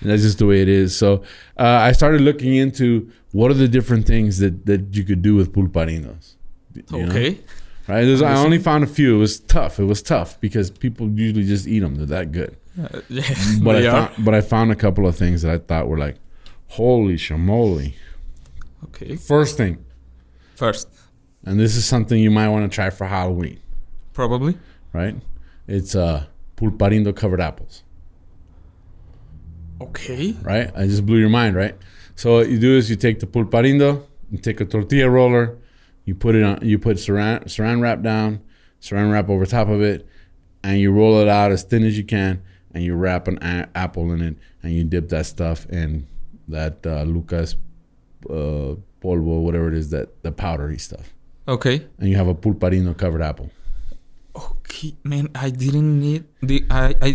And 0.00 0.10
that's 0.10 0.22
just 0.22 0.38
the 0.38 0.46
way 0.46 0.60
it 0.62 0.68
is. 0.68 0.96
So 0.96 1.22
uh, 1.64 1.88
I 1.88 1.92
started 1.92 2.20
looking 2.28 2.54
into 2.64 3.10
what 3.38 3.50
are 3.52 3.58
the 3.64 3.68
different 3.68 4.04
things 4.12 4.38
that, 4.42 4.54
that 4.66 4.80
you 4.96 5.04
could 5.04 5.22
do 5.28 5.32
with 5.38 5.48
pulparinos. 5.56 6.24
you 6.74 6.82
know? 6.90 7.08
Okay, 7.10 7.30
right? 7.88 8.04
I 8.22 8.34
only 8.46 8.58
found 8.58 8.82
a 8.84 8.90
few. 8.98 9.16
It 9.16 9.18
was 9.26 9.34
tough. 9.40 9.78
It 9.78 9.84
was 9.84 10.00
tough 10.02 10.30
because 10.40 10.66
people 10.84 11.04
usually 11.24 11.46
just 11.54 11.66
eat 11.74 11.80
them. 11.84 11.94
They're 11.96 12.12
that 12.18 12.28
good. 12.32 12.52
Uh, 12.82 13.00
yeah, 13.08 13.22
But 13.62 13.76
I 13.76 13.86
are. 13.86 13.90
found, 14.08 14.24
but 14.26 14.34
I 14.34 14.40
found 14.54 14.68
a 14.72 14.78
couple 14.84 15.04
of 15.06 15.14
things 15.16 15.42
that 15.42 15.50
I 15.52 15.58
thought 15.58 15.88
were 15.88 15.98
like, 16.06 16.16
holy 16.68 17.16
shamoly. 17.16 17.94
Okay, 18.86 19.16
First 19.16 19.56
thing, 19.56 19.74
first, 20.56 20.88
and 21.44 21.58
this 21.60 21.76
is 21.76 21.84
something 21.84 22.18
you 22.20 22.30
might 22.30 22.48
want 22.48 22.70
to 22.70 22.74
try 22.74 22.90
for 22.90 23.06
Halloween. 23.06 23.58
probably. 24.12 24.54
right? 24.92 25.16
It's 25.68 25.94
uh, 25.94 26.24
pulparindo 26.56 27.14
covered 27.14 27.40
apples, 27.40 27.82
Okay, 29.82 30.34
right? 30.42 30.70
I 30.76 30.86
just 30.86 31.04
blew 31.06 31.18
your 31.18 31.28
mind, 31.30 31.56
right? 31.56 31.74
So 32.14 32.34
what 32.36 32.48
you 32.50 32.58
do 32.58 32.76
is 32.76 32.88
you 32.90 32.96
take 32.96 33.20
the 33.20 33.26
pulparindo, 33.26 34.02
you 34.30 34.38
take 34.38 34.60
a 34.60 34.64
tortilla 34.64 35.08
roller, 35.10 35.58
you 36.04 36.14
put 36.14 36.34
it 36.34 36.42
on, 36.42 36.58
you 36.62 36.78
put 36.78 36.96
saran 36.98 37.44
saran 37.44 37.80
wrap 37.80 38.02
down, 38.02 38.40
saran 38.80 39.10
wrap 39.12 39.28
over 39.28 39.46
top 39.46 39.68
of 39.68 39.80
it, 39.82 40.06
and 40.62 40.78
you 40.80 40.92
roll 40.92 41.20
it 41.20 41.28
out 41.28 41.50
as 41.52 41.62
thin 41.64 41.84
as 41.84 41.96
you 41.98 42.04
can, 42.04 42.42
and 42.72 42.84
you 42.84 42.94
wrap 42.94 43.28
an 43.28 43.38
a- 43.42 43.68
apple 43.74 44.12
in 44.12 44.20
it, 44.22 44.36
and 44.62 44.72
you 44.72 44.84
dip 44.84 45.08
that 45.08 45.26
stuff 45.26 45.66
in 45.70 46.06
that 46.48 46.84
uh, 46.86 47.02
Lucas 47.04 47.56
uh, 48.30 48.74
polvo, 49.02 49.42
whatever 49.42 49.68
it 49.68 49.74
is, 49.74 49.90
that 49.90 50.22
the 50.22 50.30
powdery 50.32 50.78
stuff, 50.78 51.12
okay, 51.48 51.86
and 51.98 52.08
you 52.10 52.16
have 52.16 52.28
a 52.28 52.34
pulparindo 52.34 52.96
covered 52.96 53.22
apple. 53.22 53.50
okay, 54.36 54.94
man. 55.04 55.28
I 55.34 55.50
didn't 55.50 55.98
need 56.00 56.24
the 56.40 56.64
I 56.70 56.94
I 57.00 57.10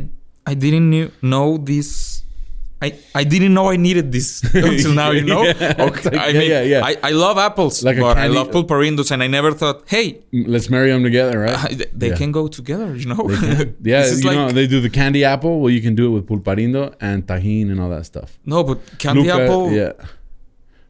I 0.45 0.53
didn't 0.53 0.89
knew, 0.89 1.11
know 1.21 1.57
this. 1.57 2.16
I, 2.79 2.93
I 3.15 3.23
didn't 3.23 3.55
know 3.55 3.69
I 3.71 3.75
needed 3.77 4.11
this 4.11 4.43
until 4.53 4.93
now, 4.93 5.09
you 5.09 5.23
know? 5.23 5.41
Yeah, 5.43 5.75
okay. 5.79 6.09
like- 6.11 6.13
I 6.13 6.27
yeah, 6.27 6.39
mean, 6.39 6.49
yeah, 6.51 6.61
yeah. 6.61 6.85
I, 6.85 6.95
I 7.01 7.11
love 7.11 7.39
apples, 7.39 7.83
Like 7.83 7.97
but 7.99 8.17
I 8.19 8.27
love 8.27 8.51
pulparindos, 8.51 9.09
and 9.09 9.23
I 9.23 9.27
never 9.27 9.51
thought, 9.51 9.81
hey, 9.87 10.21
mm, 10.31 10.45
Let's 10.47 10.69
marry 10.69 10.91
them 10.91 11.03
together, 11.03 11.39
right? 11.39 11.53
Uh, 11.55 11.67
I- 11.71 11.87
they 11.91 12.09
Yeah. 12.09 12.15
can 12.21 12.31
go 12.31 12.47
together, 12.47 12.95
you 12.95 13.07
know? 13.07 13.27
They 13.27 13.73
yeah, 13.91 14.05
you 14.05 14.21
like- 14.21 14.35
know 14.37 14.51
they 14.51 14.67
do 14.67 14.79
the 14.79 14.91
candy 14.91 15.23
apple. 15.25 15.59
Well, 15.59 15.71
you 15.71 15.81
can 15.81 15.95
do 15.95 16.05
it 16.07 16.11
with 16.11 16.27
pulparindo 16.27 16.93
and 17.01 17.25
tajin 17.25 17.71
and 17.71 17.79
all 17.81 17.89
that 17.89 18.05
stuff. 18.05 18.37
No, 18.45 18.63
but 18.63 18.77
candy 18.99 19.23
Luca, 19.23 19.41
apple, 19.43 19.71
yeah. 19.71 19.93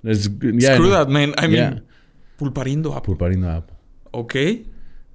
Good, 0.04 0.62
yeah, 0.62 0.76
screw 0.76 0.90
no, 0.90 0.92
that, 0.92 1.10
man. 1.10 1.34
I 1.38 1.48
mean, 1.48 1.56
Yeah. 1.58 1.80
pulparindo 2.40 2.96
apple. 2.96 3.16
pulparindo 3.16 3.48
apple. 3.58 3.76
Okay, 4.14 4.66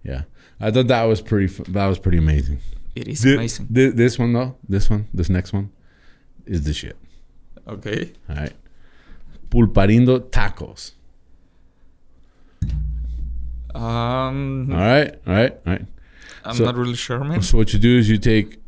Yeah, 0.04 0.22
I 0.60 0.70
thought 0.70 0.88
that 0.88 1.04
was 1.04 1.20
pretty. 1.20 1.46
That 1.72 1.86
was 1.86 1.98
pretty 1.98 2.18
amazing. 2.18 2.58
it 2.94 3.08
is 3.08 3.22
Thi- 3.22 3.34
amazing. 3.34 3.66
thi- 3.66 3.90
this 3.90 4.18
one 4.18 4.32
though, 4.32 4.56
this 4.68 4.88
one, 4.90 5.06
this 5.14 5.28
next 5.28 5.52
one, 5.52 5.70
is 6.46 6.64
the 6.64 6.72
shit. 6.72 6.96
Okay, 7.68 8.12
All 8.28 8.36
right, 8.36 8.52
pulparindo 9.50 10.18
tacos. 10.30 10.92
um, 13.74 14.70
All 14.72 14.78
right, 14.78 15.14
all 15.26 15.32
right, 15.34 15.52
all 15.66 15.72
right. 15.72 15.86
I'm 16.44 16.56
so- 16.56 16.64
not 16.64 16.76
really 16.76 16.94
sure, 16.96 17.22
man. 17.24 17.42
So 17.42 17.56
what 17.58 17.72
you 17.72 17.78
do 17.78 17.96
is 17.98 18.08
you 18.10 18.18
take 18.18 18.58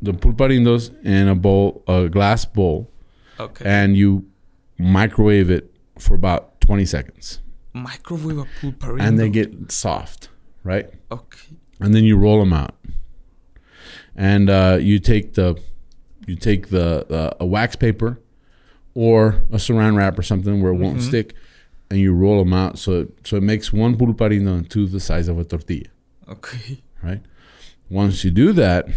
the 0.00 0.12
pulparindos 0.12 0.90
in 1.04 1.26
a 1.28 1.34
bowl, 1.34 1.82
a 1.88 2.08
glass 2.08 2.44
bowl, 2.44 2.90
Okay, 3.40 3.64
and 3.64 3.96
you 3.96 4.26
microwave 4.78 5.50
it 5.50 5.72
for 5.98 6.14
about 6.14 6.60
20 6.60 6.84
seconds. 6.84 7.40
microwave 7.72 8.38
a 8.38 8.44
pulparindo. 8.60 9.00
and 9.02 9.18
they 9.18 9.28
get 9.30 9.72
soft, 9.72 10.28
right? 10.64 10.90
okay. 11.10 11.48
And 11.80 11.94
then 11.94 12.04
you 12.04 12.16
roll 12.16 12.40
them 12.40 12.52
out, 12.52 12.74
and 14.16 14.50
uh, 14.50 14.78
you 14.80 14.98
take 14.98 15.34
the 15.34 15.56
you 16.28 16.36
take 16.36 16.68
the 16.68 17.06
uh, 17.12 17.34
a 17.40 17.46
wax 17.46 17.76
paper 17.76 18.20
or 18.94 19.42
a 19.52 19.56
saran 19.56 19.96
wrap 19.96 20.18
or 20.18 20.22
something 20.22 20.62
where 20.62 20.72
it 20.72 20.76
won't 20.76 20.98
Mhm. 20.98 21.02
stick, 21.08 21.34
and 21.90 21.98
you 22.00 22.12
roll 22.12 22.38
them 22.44 22.52
out 22.52 22.78
so 22.78 23.00
it, 23.02 23.08
so 23.24 23.36
it 23.36 23.42
makes 23.42 23.72
one 23.72 23.96
pulparindo 23.96 24.58
into 24.58 24.86
the 24.86 25.00
size 25.00 25.28
of 25.28 25.38
a 25.38 25.44
tortilla, 25.44 25.86
Okay. 26.28 26.78
right? 27.02 27.20
Once 27.90 28.24
you 28.24 28.30
do 28.30 28.52
that, 28.52 28.88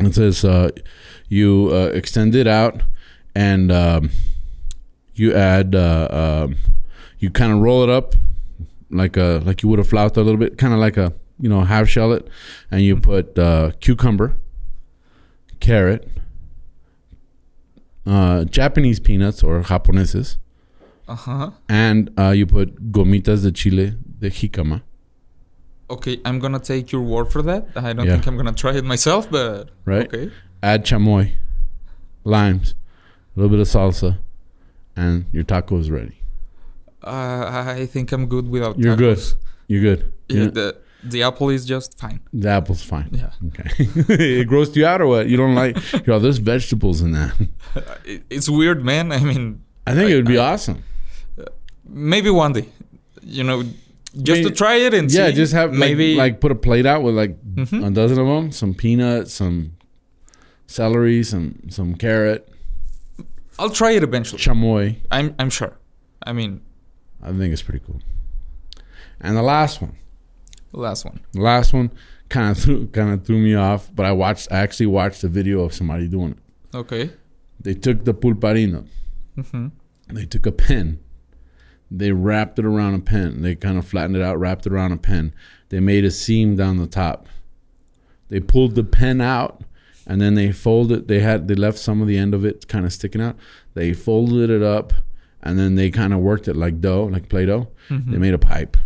it 0.00 0.14
says 0.14 0.44
uh, 0.44 0.70
you 1.28 1.70
uh, 1.72 1.90
extend 1.94 2.34
it 2.34 2.46
out 2.46 2.82
and 3.34 3.72
um, 3.72 4.10
you 5.14 5.34
add 5.34 5.74
uh, 5.74 6.44
um, 6.44 6.56
you 7.18 7.30
kind 7.30 7.52
of 7.52 7.58
roll 7.58 7.82
it 7.82 7.90
up 7.90 8.14
like 8.90 9.16
a 9.16 9.40
like 9.44 9.62
you 9.62 9.68
would 9.68 9.78
a 9.80 9.82
flauta 9.84 10.18
a 10.18 10.20
little 10.22 10.36
bit, 10.38 10.58
kind 10.58 10.72
of 10.74 10.78
like 10.80 10.96
a 10.96 11.12
you 11.40 11.48
know 11.48 11.62
half 11.62 11.88
shell 11.88 12.12
it, 12.12 12.28
and 12.70 12.82
you 12.82 12.96
put 12.96 13.38
uh, 13.38 13.70
cucumber, 13.80 14.36
carrot, 15.66 16.08
uh, 18.06 18.44
Japanese 18.44 19.00
peanuts 19.00 19.42
or 19.42 19.62
japoneses, 19.62 20.36
Uh 21.08 21.14
huh. 21.14 21.50
and 21.68 22.10
uh, 22.18 22.30
you 22.30 22.46
put 22.46 22.92
gomitas 22.92 23.42
de 23.42 23.52
chile 23.52 23.94
de 24.20 24.30
jicama, 24.30 24.82
Okay, 25.90 26.20
I'm 26.24 26.38
gonna 26.38 26.58
take 26.58 26.90
your 26.90 27.02
word 27.02 27.30
for 27.30 27.42
that. 27.42 27.66
I 27.76 27.92
don't 27.92 28.06
Yeah. 28.06 28.12
think 28.14 28.26
I'm 28.26 28.36
gonna 28.38 28.52
try 28.54 28.72
it 28.76 28.84
myself, 28.84 29.30
but 29.30 29.70
right? 29.84 30.06
okay. 30.06 30.30
Add 30.62 30.86
chamoy, 30.86 31.32
limes, 32.24 32.74
a 33.36 33.40
little 33.40 33.50
bit 33.50 33.60
of 33.60 33.68
salsa, 33.68 34.16
and 34.96 35.26
your 35.32 35.42
taco 35.44 35.76
is 35.78 35.90
ready. 35.90 36.16
Uh, 37.04 37.64
I 37.76 37.84
think 37.86 38.10
I'm 38.12 38.26
good 38.26 38.48
without. 38.48 38.78
You're 38.78 38.96
good. 38.96 39.18
You're 39.68 39.82
good. 39.82 40.12
Yeah, 40.28 40.36
You're- 40.36 40.50
the, 40.50 40.76
The 41.04 41.22
apple 41.24 41.50
is 41.50 41.66
just 41.66 41.98
fine. 41.98 42.20
The 42.32 42.48
apple's 42.48 42.82
fine. 42.82 43.08
Yeah. 43.12 43.30
Okay. 43.48 43.68
it 44.42 44.48
grossed 44.48 44.76
you 44.76 44.86
out 44.86 45.00
or 45.00 45.06
what? 45.08 45.28
You 45.28 45.36
don't 45.36 45.54
like? 45.54 45.76
Yo, 46.06 46.18
there's 46.18 46.38
vegetables 46.38 47.00
in 47.02 47.12
that. 47.12 47.34
It's 48.30 48.48
weird, 48.48 48.84
man. 48.84 49.10
I 49.12 49.18
mean, 49.20 49.62
I 49.86 49.94
think 49.94 50.10
it 50.10 50.16
would 50.16 50.26
be 50.26 50.38
I- 50.38 50.52
awesome. 50.52 50.82
maybe 51.88 52.30
one 52.30 52.52
day, 52.52 52.66
you 53.22 53.42
know, 53.44 53.64
just 54.22 54.42
to 54.42 54.50
try 54.50 54.74
it 54.76 54.92
and 54.94 55.10
Yeah, 55.10 55.28
see. 55.28 55.34
just 55.34 55.52
have 55.54 55.72
maybe 55.72 55.94
maybe 55.94 56.14
like, 56.16 56.40
put 56.40 56.52
a 56.52 56.54
plate 56.54 56.84
out 56.86 57.02
with 57.02 57.14
like 57.16 57.36
Mhm. 57.54 57.86
a 57.86 57.90
dozen 57.90 58.18
of 58.18 58.26
them, 58.26 58.52
some 58.52 58.74
peanuts, 58.74 59.32
some 59.32 59.72
celery, 60.66 61.22
some 61.22 61.58
some 61.70 61.94
carrot, 61.94 62.48
I'll 63.58 63.70
try 63.70 63.92
it 63.92 64.02
eventually. 64.02 64.40
chamoy. 64.40 64.96
I'm 65.10 65.34
I'm 65.38 65.50
sure. 65.50 65.78
I 66.26 66.32
mean, 66.32 66.60
I 67.22 67.28
think 67.32 67.52
it's 67.52 67.62
pretty 67.62 67.80
cool. 67.86 68.00
And 69.20 69.36
the 69.36 69.42
last 69.42 69.80
one, 69.80 69.96
last 70.80 71.04
one. 71.04 71.20
the 71.32 71.40
last 71.40 71.72
one 71.72 71.90
kind 72.28 72.50
of 72.50 72.58
threw 72.58 72.86
kind 72.88 73.10
of 73.12 73.24
threw 73.26 73.38
me 73.38 73.54
off, 73.54 73.90
but 73.94 74.06
I 74.06 74.12
watched 74.12 74.50
I 74.50 74.58
actually 74.60 74.86
watched 74.86 75.22
a 75.24 75.28
video 75.28 75.60
of 75.62 75.74
somebody 75.74 76.08
doing 76.08 76.32
it. 76.32 76.76
Okay. 76.76 77.10
They 77.60 77.74
took 77.74 78.04
the 78.04 78.14
pulparino, 78.14 78.86
hmm 79.50 79.68
they 80.08 80.26
took 80.26 80.44
a 80.46 80.52
pen, 80.52 80.98
they 81.90 82.12
wrapped 82.12 82.58
it 82.58 82.64
around 82.66 82.94
a 82.94 82.98
pen, 82.98 83.40
they 83.42 83.54
kind 83.54 83.78
of 83.78 83.86
flattened 83.86 84.16
it 84.16 84.22
out, 84.22 84.38
wrapped 84.38 84.66
it 84.66 84.72
around 84.72 84.92
a 84.92 84.96
pen. 84.96 85.32
They 85.70 85.80
made 85.80 86.04
a 86.04 86.10
seam 86.10 86.54
down 86.56 86.76
the 86.78 86.86
top. 86.86 87.28
They 88.28 88.40
pulled 88.40 88.74
the 88.74 88.84
pen 88.84 89.20
out 89.20 89.62
and 90.06 90.20
then 90.20 90.34
they 90.34 90.52
folded 90.52 91.06
they 91.08 91.20
had 91.20 91.48
they 91.48 91.54
left 91.54 91.78
some 91.78 92.02
of 92.02 92.08
the 92.08 92.18
end 92.18 92.34
of 92.34 92.44
it 92.44 92.66
kind 92.66 92.84
of 92.84 92.92
sticking 92.92 93.20
out. 93.20 93.36
They 93.74 93.92
folded 93.92 94.50
it 94.50 94.62
up 94.62 94.92
and 95.42 95.58
then 95.58 95.74
they 95.76 95.90
kind 95.90 96.12
of 96.12 96.20
worked 96.20 96.48
it 96.48 96.56
like 96.56 96.80
dough, 96.80 97.04
like 97.04 97.28
play-doh. 97.28 97.68
They 97.88 98.18
made 98.18 98.34
a 98.34 98.38
pipe. 98.38 98.76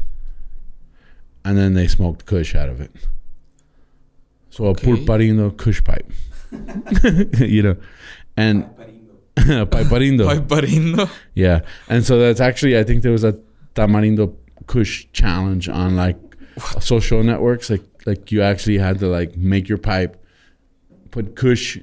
And 1.47 1.57
then 1.57 1.75
they 1.75 1.87
smoked 1.87 2.27
kush 2.27 2.55
out 2.55 2.69
of 2.69 2.81
it. 2.81 2.91
So 4.51 4.65
Okay. 4.67 4.91
a 4.91 4.95
pulparino 4.97 5.57
kush 5.57 5.83
pipe. 5.85 6.11
you 7.39 7.63
know. 7.63 7.77
And 8.37 8.65
paiparindo. 9.37 10.25
Paiparino. 10.31 11.09
Yeah, 11.35 11.61
and 11.89 12.05
so 12.05 12.19
that's 12.19 12.41
actually 12.41 12.79
I 12.79 12.85
think 12.85 13.03
there 13.03 13.13
was 13.13 13.25
a 13.25 13.35
tamarindo 13.75 14.35
kush 14.67 15.07
challenge 15.13 15.69
on 15.69 15.95
like 15.97 16.19
social 16.81 17.23
networks. 17.23 17.71
Like 17.71 17.85
like 18.07 18.33
you 18.33 18.43
actually 18.43 18.79
had 18.79 18.99
to 19.01 19.07
like 19.07 19.37
make 19.37 19.69
your 19.69 19.79
pipe, 19.79 20.13
put 21.11 21.37
kush 21.37 21.79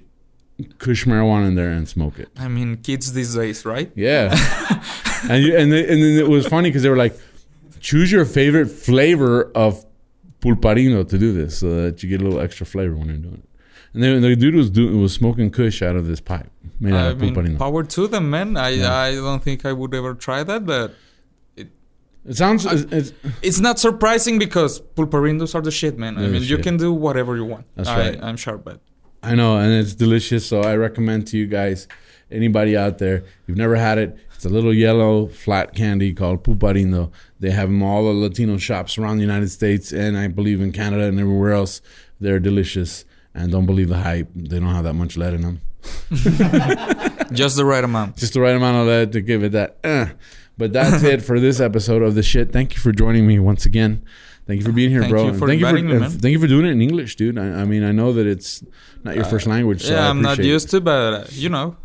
kush 0.77 1.05
marijuana 1.05 1.47
in 1.47 1.55
there 1.55 1.71
and 1.71 1.87
smoke 1.87 2.19
it. 2.19 2.29
I 2.37 2.47
mean, 2.47 2.77
kids 2.77 3.13
these 3.13 3.33
days, 3.35 3.65
right? 3.65 3.91
Yeah, 3.95 4.33
and 5.29 5.43
you, 5.43 5.55
and 5.57 5.71
they, 5.71 5.81
and 5.87 6.01
then 6.03 6.17
it 6.19 6.27
was 6.27 6.47
funny 6.47 6.69
because 6.69 6.83
they 6.83 6.89
were 6.89 6.97
like, 7.05 7.15
choose 7.89 8.09
your 8.11 8.25
favorite 8.25 8.69
flavor 8.69 9.51
of 9.63 9.85
pulparino 10.41 11.07
to 11.07 11.17
do 11.17 11.29
this, 11.39 11.51
so 11.59 11.67
that 11.83 12.01
you 12.01 12.09
get 12.09 12.19
a 12.21 12.23
little 12.23 12.39
extra 12.39 12.65
flavor 12.65 12.95
when 12.95 13.07
you're 13.11 13.17
doing 13.29 13.41
it. 13.45 13.49
And 13.93 14.01
then 14.01 14.21
the 14.21 14.35
dude 14.35 14.55
was 14.55 14.69
doing 14.71 14.99
was 14.99 15.13
smoking 15.13 15.51
kush 15.51 15.81
out 15.87 15.95
of 15.95 16.07
this 16.07 16.19
pipe 16.19 16.49
made 16.79 16.93
out 16.95 17.05
I 17.05 17.09
of 17.11 17.21
mean, 17.21 17.35
pulparino. 17.35 17.57
power 17.59 17.83
to 17.83 18.07
them, 18.07 18.25
man. 18.35 18.57
I 18.57 18.69
Yeah. 18.69 18.91
I 19.07 19.09
don't 19.27 19.43
think 19.47 19.59
I 19.65 19.73
would 19.79 19.93
ever 19.93 20.15
try 20.15 20.39
that, 20.51 20.65
but 20.65 20.95
It 22.25 22.37
sounds 22.37 22.65
it's, 22.65 22.83
it's, 22.99 23.11
it's 23.41 23.59
not 23.59 23.79
surprising 23.79 24.39
because 24.39 24.79
pulparindos 24.95 25.53
are 25.55 25.61
the 25.61 25.71
shit, 25.71 25.97
man. 25.97 26.17
I 26.17 26.21
mean, 26.21 26.41
you 26.41 26.55
shit. 26.55 26.63
can 26.63 26.77
do 26.77 26.93
whatever 26.93 27.35
you 27.35 27.45
want. 27.53 27.65
That's 27.75 27.89
I, 27.89 27.99
right. 27.99 28.23
I'm 28.23 28.37
sure, 28.37 28.57
but 28.57 28.79
I 29.21 29.35
know, 29.35 29.57
and 29.57 29.71
it's 29.81 29.93
delicious. 29.93 30.45
So 30.45 30.61
I 30.61 30.75
recommend 30.87 31.27
to 31.27 31.37
you 31.37 31.47
guys, 31.47 31.87
anybody 32.31 32.77
out 32.77 32.97
there, 32.97 33.25
you've 33.45 33.57
never 33.57 33.75
had 33.75 33.97
it. 33.97 34.17
It's 34.35 34.45
a 34.45 34.49
little 34.49 34.73
yellow 34.73 35.27
flat 35.27 35.75
candy 35.75 36.13
called 36.13 36.43
puparindo. 36.45 37.11
They 37.43 37.51
have 37.51 37.67
them 37.69 37.83
all 37.83 38.01
the 38.05 38.13
Latino 38.25 38.55
shops 38.57 38.97
around 38.97 39.17
the 39.17 39.25
United 39.31 39.49
States, 39.59 39.91
and 39.91 40.17
I 40.17 40.27
believe 40.39 40.59
in 40.65 40.71
Canada 40.71 41.03
and 41.11 41.19
everywhere 41.19 41.51
else. 41.51 41.81
They're 42.21 42.39
delicious, 42.39 43.03
and 43.35 43.51
don't 43.51 43.65
believe 43.71 43.89
the 43.89 43.97
hype. 44.09 44.29
They 44.35 44.59
don't 44.61 44.73
have 44.79 44.85
that 44.85 44.93
much 45.03 45.17
lead 45.17 45.33
in 45.37 45.41
them. 45.47 45.57
just 47.33 47.55
the 47.57 47.65
right 47.65 47.83
amount. 47.83 48.17
Just 48.17 48.33
the 48.33 48.41
right 48.41 48.55
amount 48.55 48.77
of 48.77 48.87
lead 48.87 49.11
to 49.13 49.21
give 49.21 49.43
it 49.43 49.51
that. 49.51 49.77
Uh. 49.83 50.07
But 50.57 50.71
that's 50.71 51.01
it 51.03 51.21
for 51.23 51.39
this 51.39 51.59
episode 51.59 52.03
of 52.03 52.13
the 52.15 52.21
shit. 52.23 52.53
Thank 52.53 52.75
you 52.75 52.79
for 52.79 52.91
joining 52.91 53.25
me 53.25 53.39
once 53.39 53.65
again. 53.65 54.03
Thank 54.45 54.59
you 54.59 54.65
for 54.65 54.71
being 54.71 54.91
here, 54.91 55.01
Thank 55.01 55.11
bro. 55.11 55.25
you 55.25 55.31
thank 55.39 55.59
you 55.61 55.67
for 55.67 55.73
me, 55.73 55.81
man. 55.81 56.09
thank 56.11 56.31
you 56.31 56.39
for 56.39 56.47
doing 56.47 56.65
it 56.65 56.71
in 56.71 56.81
English, 56.81 57.15
dude. 57.15 57.37
I, 57.39 57.61
I 57.61 57.65
mean, 57.65 57.83
I 57.83 57.91
know 57.91 58.13
that 58.13 58.27
it's 58.27 58.63
not 59.03 59.15
your 59.15 59.25
Uh, 59.25 59.29
first 59.29 59.47
language. 59.47 59.81
So 59.83 59.93
yeah, 59.93 60.05
I 60.05 60.09
I'm 60.09 60.21
not 60.21 60.33
appreciate 60.33 60.49
it. 60.51 60.53
used 60.53 60.69
to, 60.71 60.81
but 60.81 61.13
uh, 61.13 61.25
you 61.31 61.49
know, 61.49 61.75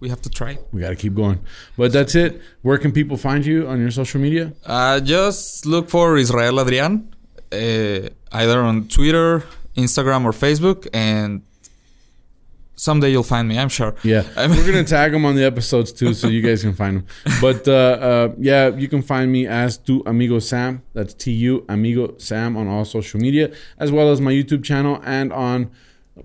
we 0.00 0.08
have 0.08 0.20
to 0.22 0.30
try. 0.30 0.58
We 0.72 0.80
got 0.82 0.90
to 0.90 0.96
keep 0.96 1.14
going. 1.14 1.40
But 1.76 1.92
that's 1.92 2.14
it. 2.14 2.40
Where 2.62 2.78
can 2.78 2.92
people 2.92 3.16
find 3.16 3.44
you 3.46 3.66
on 3.68 3.80
your 3.80 3.90
social 3.90 4.20
media? 4.20 4.52
Uh, 4.66 5.00
just 5.00 5.64
look 5.66 5.88
for 5.88 6.16
Israel 6.18 6.60
Adrian, 6.60 7.14
uh, 7.52 8.08
either 8.32 8.60
on 8.60 8.88
Twitter, 8.88 9.44
Instagram, 9.76 10.24
or 10.24 10.32
Facebook, 10.32 10.86
and 10.92 11.42
someday 12.76 13.10
you'll 13.10 13.22
find 13.22 13.48
me. 13.48 13.58
I'm 13.58 13.68
sure. 13.68 13.94
Yeah, 14.02 14.24
I'm- 14.36 14.50
we're 14.50 14.66
gonna 14.66 14.84
tag 14.84 15.12
them 15.12 15.24
on 15.24 15.36
the 15.36 15.44
episodes 15.44 15.92
too, 15.92 16.12
so 16.14 16.28
you 16.28 16.42
guys 16.42 16.62
can 16.62 16.74
find 16.74 16.98
them. 16.98 17.06
But 17.40 17.66
uh, 17.68 17.72
uh, 17.72 18.34
yeah, 18.38 18.68
you 18.68 18.88
can 18.88 19.02
find 19.02 19.30
me 19.30 19.46
as 19.46 19.78
Tu 19.78 20.02
Amigo 20.06 20.38
Sam. 20.38 20.82
That's 20.92 21.14
T 21.14 21.32
U 21.32 21.64
Amigo 21.68 22.14
Sam 22.18 22.56
on 22.56 22.66
all 22.68 22.84
social 22.84 23.20
media, 23.20 23.52
as 23.78 23.90
well 23.92 24.10
as 24.10 24.20
my 24.20 24.32
YouTube 24.32 24.64
channel 24.64 25.00
and 25.04 25.32
on 25.32 25.70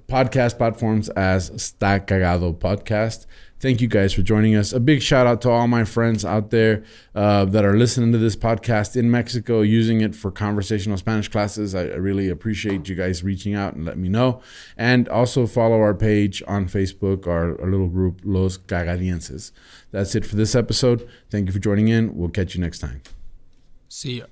podcast 0.07 0.57
platforms 0.57 1.09
as 1.09 1.51
Sta 1.61 1.99
Cagado 1.99 2.55
Podcast. 2.55 3.25
Thank 3.59 3.81
you 3.81 3.89
guys 3.89 4.13
for 4.13 4.21
joining 4.21 4.55
us. 4.55 4.71
A 4.71 4.79
big 4.79 5.01
shout 5.01 5.27
out 5.27 5.41
to 5.41 5.49
all 5.49 5.67
my 5.67 5.83
friends 5.83 6.23
out 6.23 6.49
there 6.49 6.83
uh, 7.13 7.43
that 7.45 7.65
are 7.65 7.75
listening 7.75 8.13
to 8.13 8.17
this 8.17 8.35
podcast 8.37 8.95
in 8.95 9.11
Mexico, 9.11 9.61
using 9.61 9.99
it 9.99 10.15
for 10.15 10.31
conversational 10.31 10.97
Spanish 10.97 11.27
classes. 11.27 11.75
I, 11.75 11.81
I 11.81 11.95
really 11.95 12.29
appreciate 12.29 12.87
you 12.87 12.95
guys 12.95 13.21
reaching 13.21 13.55
out 13.55 13.73
and 13.73 13.83
letting 13.85 14.01
me 14.01 14.07
know. 14.07 14.41
And 14.77 15.09
also 15.09 15.45
follow 15.45 15.81
our 15.81 15.93
page 15.93 16.41
on 16.47 16.67
Facebook, 16.67 17.27
our, 17.27 17.59
our 17.61 17.69
little 17.69 17.89
group, 17.89 18.21
Los 18.23 18.57
Cagadienses. 18.57 19.51
That's 19.91 20.15
it 20.15 20.25
for 20.25 20.37
this 20.37 20.55
episode. 20.55 21.07
Thank 21.29 21.47
you 21.47 21.53
for 21.53 21.59
joining 21.59 21.89
in. 21.89 22.15
We'll 22.15 22.29
catch 22.29 22.55
you 22.55 22.61
next 22.61 22.79
time. 22.79 23.01
See 23.89 24.19
ya. 24.19 24.25